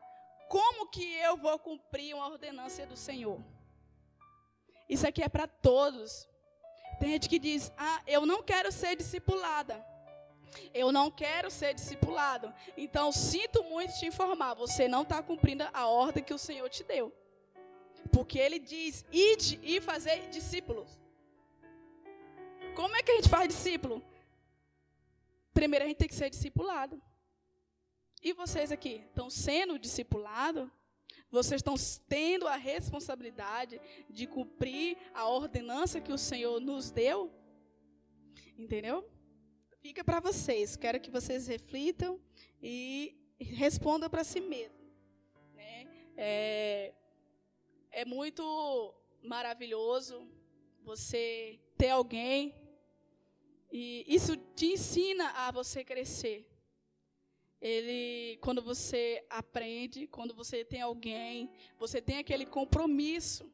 como 0.49 0.89
que 0.89 1.07
eu 1.17 1.37
vou 1.37 1.59
cumprir 1.59 2.15
uma 2.15 2.29
ordenança 2.29 2.85
do 2.85 2.97
Senhor? 2.97 3.41
Isso 4.89 5.07
aqui 5.07 5.23
é 5.23 5.29
para 5.29 5.47
todos. 5.47 6.29
Tem 6.99 7.11
gente 7.13 7.29
que 7.29 7.39
diz: 7.39 7.73
"Ah, 7.79 8.03
eu 8.07 8.27
não 8.27 8.43
quero 8.43 8.71
ser 8.71 8.95
discipulada". 8.97 9.77
Eu 10.75 10.93
não 10.93 11.11
quero 11.11 11.51
ser 11.51 11.73
discipulado. 11.73 12.53
Então, 12.77 13.11
sinto 13.11 13.65
muito 13.65 13.99
te 13.99 14.05
informar, 14.05 14.53
você 14.53 14.87
não 14.87 15.01
está 15.01 15.23
cumprindo 15.23 15.65
a 15.73 15.87
ordem 15.87 16.23
que 16.23 16.35
o 16.35 16.39
Senhor 16.39 16.69
te 16.69 16.85
deu. 16.85 17.11
Porque 18.13 18.39
ele 18.39 18.59
diz: 18.59 19.05
ide 19.11 19.59
e 19.63 19.81
fazer 19.81 20.29
discípulos. 20.29 21.01
Como 22.75 22.95
é 22.97 23.03
que 23.03 23.13
a 23.13 23.17
gente 23.17 23.31
faz 23.31 23.49
discípulo? 23.49 24.03
Primeiro 25.55 25.85
a 25.85 25.89
gente 25.89 25.99
tem 25.99 26.09
que 26.09 26.15
ser 26.15 26.29
discipulado. 26.29 27.01
E 28.23 28.33
vocês 28.33 28.71
aqui 28.71 29.03
estão 29.09 29.29
sendo 29.29 29.79
discipulados? 29.79 30.71
Vocês 31.31 31.59
estão 31.59 31.75
tendo 32.09 32.47
a 32.47 32.57
responsabilidade 32.57 33.81
de 34.09 34.27
cumprir 34.27 34.97
a 35.15 35.29
ordenança 35.29 36.01
que 36.01 36.13
o 36.13 36.19
Senhor 36.19 36.61
nos 36.61 36.91
deu? 36.91 37.33
Entendeu? 38.57 39.11
fica 39.83 40.05
para 40.05 40.21
vocês. 40.21 40.77
Quero 40.77 41.01
que 41.01 41.11
vocês 41.11 41.49
reflitam 41.49 42.21
e 42.63 43.17
respondam 43.41 44.09
para 44.09 44.23
si 44.23 44.41
mesmos. 44.41 44.81
Né? 45.55 45.89
É, 46.17 46.95
é 47.91 48.05
muito 48.05 48.95
maravilhoso 49.21 50.29
você 50.85 51.59
ter 51.77 51.91
alguém 51.91 52.55
e 53.73 54.05
isso 54.07 54.37
te 54.37 54.67
ensina 54.75 55.31
a 55.31 55.51
você 55.51 55.85
crescer. 55.85 56.49
Ele, 57.63 58.39
quando 58.39 58.61
você 58.61 59.25
aprende, 59.31 60.07
quando 60.09 60.35
você 60.35 60.65
tem 60.65 60.83
alguém, 60.83 61.51
você 61.79 62.03
tem 62.03 62.19
aquele 62.19 62.45
compromisso 62.45 63.51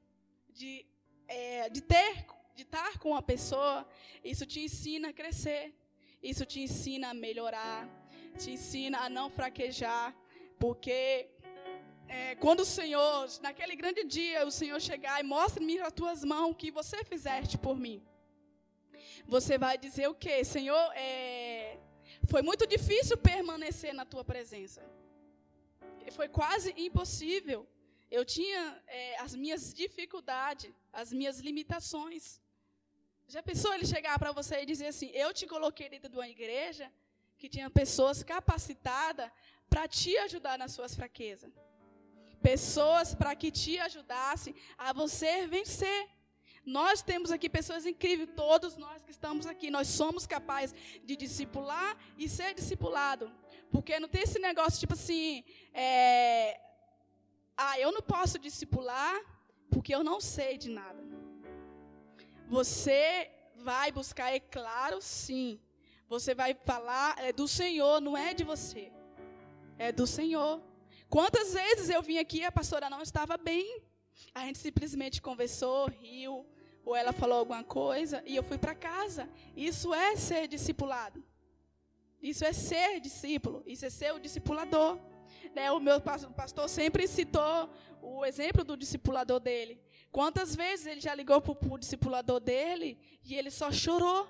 de, 0.48 0.86
é, 1.28 1.68
de 1.68 1.82
ter, 1.82 2.26
de 2.56 2.62
estar 2.62 2.98
com 2.98 3.14
a 3.14 3.22
pessoa, 3.22 3.86
isso 4.24 4.44
te 4.46 4.60
ensina 4.60 5.10
a 5.10 5.12
crescer. 5.12 5.74
Isso 6.22 6.44
te 6.44 6.60
ensina 6.60 7.10
a 7.10 7.14
melhorar, 7.14 7.88
te 8.36 8.50
ensina 8.50 8.98
a 9.04 9.08
não 9.08 9.30
fraquejar, 9.30 10.12
porque 10.58 11.28
é, 12.08 12.34
quando 12.36 12.60
o 12.60 12.64
Senhor, 12.64 13.28
naquele 13.40 13.76
grande 13.76 14.02
dia, 14.02 14.44
o 14.44 14.50
Senhor 14.50 14.80
chegar 14.80 15.20
e 15.20 15.22
mostre-me 15.22 15.78
as 15.78 15.92
tuas 15.92 16.24
mãos 16.24 16.50
o 16.50 16.54
que 16.54 16.70
você 16.72 17.04
fizeste 17.04 17.56
por 17.56 17.76
mim. 17.78 18.02
Você 19.26 19.56
vai 19.58 19.78
dizer 19.78 20.08
o 20.08 20.14
quê? 20.14 20.42
Senhor, 20.44 20.92
é, 20.96 21.78
foi 22.32 22.42
muito 22.48 22.64
difícil 22.74 23.16
permanecer 23.16 23.92
na 23.98 24.04
tua 24.12 24.24
presença. 24.32 24.80
Foi 26.18 26.28
quase 26.40 26.68
impossível. 26.86 27.60
Eu 28.10 28.24
tinha 28.24 28.62
é, 28.86 29.18
as 29.24 29.34
minhas 29.42 29.62
dificuldades, 29.82 30.70
as 30.92 31.12
minhas 31.18 31.38
limitações. 31.48 32.40
Já 33.34 33.42
pensou 33.42 33.72
ele 33.74 33.86
chegar 33.94 34.18
para 34.18 34.32
você 34.32 34.54
e 34.62 34.66
dizer 34.72 34.88
assim: 34.94 35.10
Eu 35.24 35.30
te 35.38 35.46
coloquei 35.46 35.88
dentro 35.94 36.10
de 36.12 36.16
uma 36.16 36.28
igreja 36.36 36.86
que 37.38 37.48
tinha 37.54 37.68
pessoas 37.82 38.22
capacitadas 38.22 39.30
para 39.70 39.86
te 39.86 40.16
ajudar 40.26 40.56
nas 40.62 40.72
suas 40.72 40.94
fraquezas. 40.94 41.52
Pessoas 42.42 43.14
para 43.14 43.34
que 43.40 43.50
te 43.50 43.78
ajudassem 43.88 44.54
a 44.76 44.92
você 44.92 45.46
vencer. 45.46 46.00
Nós 46.68 47.00
temos 47.00 47.30
aqui 47.32 47.48
pessoas 47.48 47.86
incríveis, 47.86 48.28
todos 48.36 48.76
nós 48.76 49.02
que 49.02 49.10
estamos 49.10 49.46
aqui, 49.46 49.70
nós 49.70 49.88
somos 49.88 50.26
capazes 50.26 50.74
de 51.02 51.16
discipular 51.16 51.96
e 52.18 52.28
ser 52.28 52.52
discipulado. 52.52 53.32
Porque 53.70 53.98
não 53.98 54.06
tem 54.06 54.22
esse 54.22 54.38
negócio 54.38 54.78
tipo 54.78 54.92
assim, 54.92 55.42
é, 55.72 56.60
ah, 57.56 57.80
eu 57.80 57.90
não 57.90 58.02
posso 58.02 58.38
discipular 58.38 59.18
porque 59.70 59.94
eu 59.94 60.04
não 60.04 60.20
sei 60.20 60.58
de 60.58 60.68
nada. 60.68 61.02
Você 62.48 63.30
vai 63.56 63.90
buscar, 63.90 64.30
é 64.34 64.38
claro, 64.40 65.00
sim. 65.00 65.58
Você 66.06 66.34
vai 66.34 66.52
falar 66.52 67.18
é 67.18 67.32
do 67.32 67.48
Senhor, 67.48 67.98
não 67.98 68.14
é 68.14 68.34
de 68.34 68.44
você. 68.44 68.92
É 69.78 69.90
do 69.90 70.06
Senhor. 70.06 70.62
Quantas 71.08 71.54
vezes 71.54 71.88
eu 71.88 72.02
vim 72.02 72.18
aqui 72.18 72.40
e 72.40 72.44
a 72.44 72.52
pastora 72.52 72.90
não 72.90 73.00
estava 73.00 73.38
bem? 73.38 73.82
A 74.34 74.44
gente 74.44 74.58
simplesmente 74.58 75.22
conversou, 75.22 75.88
riu, 75.88 76.46
ou 76.88 76.96
ela 76.96 77.12
falou 77.12 77.40
alguma 77.40 77.62
coisa 77.62 78.22
e 78.24 78.34
eu 78.34 78.42
fui 78.42 78.56
para 78.56 78.74
casa. 78.74 79.28
Isso 79.54 79.92
é 79.92 80.16
ser 80.16 80.48
discipulado. 80.48 81.22
Isso 82.22 82.46
é 82.46 82.52
ser 82.54 82.98
discípulo. 82.98 83.62
Isso 83.66 83.84
é 83.84 83.90
ser 83.90 84.14
o 84.14 84.18
discipulador. 84.18 84.98
Né? 85.54 85.70
O 85.70 85.80
meu 85.80 86.00
pastor 86.00 86.66
sempre 86.66 87.06
citou 87.06 87.68
o 88.00 88.24
exemplo 88.24 88.64
do 88.64 88.74
discipulador 88.74 89.38
dele. 89.38 89.78
Quantas 90.10 90.56
vezes 90.56 90.86
ele 90.86 91.02
já 91.02 91.14
ligou 91.14 91.42
para 91.42 91.74
o 91.74 91.76
discipulador 91.76 92.40
dele 92.40 92.98
e 93.22 93.34
ele 93.34 93.50
só 93.50 93.70
chorou. 93.70 94.26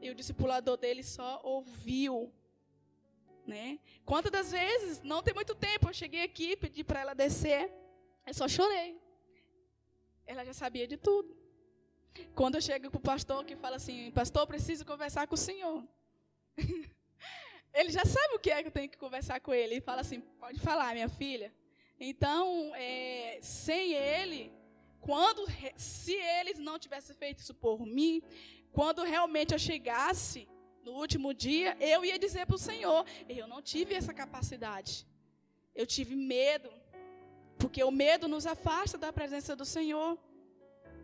E 0.00 0.10
o 0.10 0.14
discipulador 0.14 0.78
dele 0.78 1.02
só 1.02 1.38
ouviu. 1.44 2.32
Né? 3.46 3.78
Quantas 4.06 4.32
das 4.32 4.50
vezes, 4.52 5.02
não 5.02 5.22
tem 5.22 5.34
muito 5.34 5.54
tempo, 5.54 5.86
eu 5.86 5.92
cheguei 5.92 6.22
aqui, 6.22 6.56
pedi 6.56 6.82
para 6.82 7.00
ela 7.00 7.14
descer, 7.14 7.70
eu 8.26 8.32
só 8.32 8.48
chorei. 8.48 8.98
Ela 10.26 10.46
já 10.46 10.54
sabia 10.54 10.88
de 10.88 10.96
tudo. 10.96 11.37
Quando 12.34 12.56
eu 12.56 12.60
chego 12.60 12.90
para 12.90 12.98
o 12.98 13.00
pastor 13.00 13.44
que 13.44 13.56
fala 13.56 13.76
assim, 13.76 14.10
pastor, 14.12 14.46
preciso 14.46 14.84
conversar 14.84 15.26
com 15.26 15.34
o 15.34 15.38
senhor. 15.38 15.82
ele 17.74 17.90
já 17.90 18.04
sabe 18.04 18.34
o 18.34 18.38
que 18.38 18.50
é 18.50 18.62
que 18.62 18.68
eu 18.68 18.72
tenho 18.72 18.88
que 18.88 18.98
conversar 18.98 19.40
com 19.40 19.52
ele. 19.52 19.74
Ele 19.74 19.80
fala 19.80 20.00
assim, 20.00 20.20
pode 20.20 20.60
falar, 20.60 20.94
minha 20.94 21.08
filha. 21.08 21.52
Então, 22.00 22.72
é, 22.74 23.38
sem 23.42 23.94
ele, 23.94 24.52
quando 25.00 25.46
se 25.76 26.14
eles 26.14 26.58
não 26.58 26.78
tivessem 26.78 27.14
feito 27.14 27.40
isso 27.40 27.54
por 27.54 27.84
mim, 27.84 28.22
quando 28.72 29.02
realmente 29.02 29.52
eu 29.52 29.58
chegasse 29.58 30.48
no 30.84 30.92
último 30.92 31.34
dia, 31.34 31.76
eu 31.80 32.04
ia 32.04 32.18
dizer 32.18 32.46
para 32.46 32.56
o 32.56 32.58
Senhor: 32.58 33.04
eu 33.28 33.46
não 33.46 33.60
tive 33.60 33.94
essa 33.94 34.14
capacidade. 34.14 35.06
Eu 35.74 35.86
tive 35.86 36.14
medo, 36.16 36.70
porque 37.58 37.82
o 37.84 37.90
medo 37.90 38.26
nos 38.26 38.46
afasta 38.46 38.98
da 38.98 39.12
presença 39.12 39.54
do 39.54 39.64
Senhor. 39.64 40.18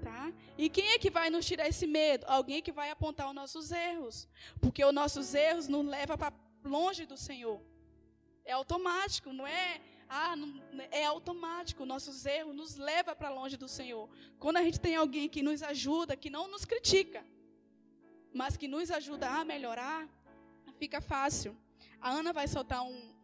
Tá? 0.04 0.30
E 0.58 0.68
quem 0.68 0.88
é 0.90 0.98
que 0.98 1.08
vai 1.08 1.30
nos 1.30 1.46
tirar 1.46 1.66
esse 1.66 1.86
medo? 1.86 2.26
Alguém 2.28 2.60
que 2.60 2.70
vai 2.70 2.90
apontar 2.90 3.26
os 3.26 3.34
nossos 3.34 3.72
erros. 3.72 4.28
Porque 4.60 4.84
os 4.84 4.92
nossos 4.92 5.34
erros 5.34 5.66
nos 5.66 5.86
levam 5.86 6.18
para 6.18 6.30
longe 6.62 7.06
do 7.06 7.16
Senhor. 7.16 7.58
É 8.44 8.52
automático, 8.52 9.32
não 9.32 9.46
é? 9.46 9.80
Ah, 10.06 10.36
não, 10.36 10.60
é 10.90 11.06
automático. 11.06 11.86
Nossos 11.86 12.26
erros 12.26 12.54
nos 12.54 12.76
levam 12.76 13.16
para 13.16 13.30
longe 13.30 13.56
do 13.56 13.66
Senhor. 13.66 14.06
Quando 14.38 14.58
a 14.58 14.62
gente 14.62 14.78
tem 14.78 14.94
alguém 14.94 15.26
que 15.26 15.42
nos 15.42 15.62
ajuda, 15.62 16.14
que 16.14 16.28
não 16.28 16.48
nos 16.48 16.66
critica, 16.66 17.24
mas 18.34 18.58
que 18.58 18.68
nos 18.68 18.90
ajuda 18.90 19.26
a 19.26 19.42
melhorar, 19.42 20.06
fica 20.78 21.00
fácil. 21.00 21.56
A 21.98 22.10
Ana 22.10 22.30
vai 22.30 22.46
soltar 22.46 22.82
um, 22.82 23.14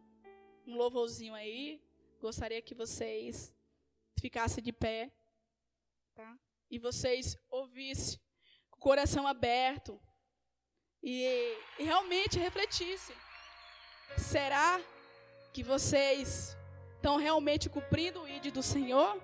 um 0.65 0.75
louvorzinho 0.75 1.35
aí. 1.35 1.79
Gostaria 2.19 2.59
que 2.59 2.73
vocês 2.73 3.53
ficassem 4.19 4.63
de 4.63 4.73
pé, 4.73 5.11
tá? 6.15 6.39
E 6.71 6.79
vocês 6.79 7.37
ouvissem 7.49 8.17
com 8.69 8.77
o 8.77 8.81
coração 8.81 9.27
aberto 9.27 10.01
e, 11.03 11.57
e 11.77 11.83
realmente 11.83 12.39
refletissem. 12.39 13.15
Será 14.17 14.79
que 15.51 15.63
vocês 15.63 16.55
estão 16.95 17.17
realmente 17.17 17.69
cumprindo 17.69 18.21
o 18.21 18.27
ID 18.27 18.53
do 18.53 18.63
Senhor? 18.63 19.21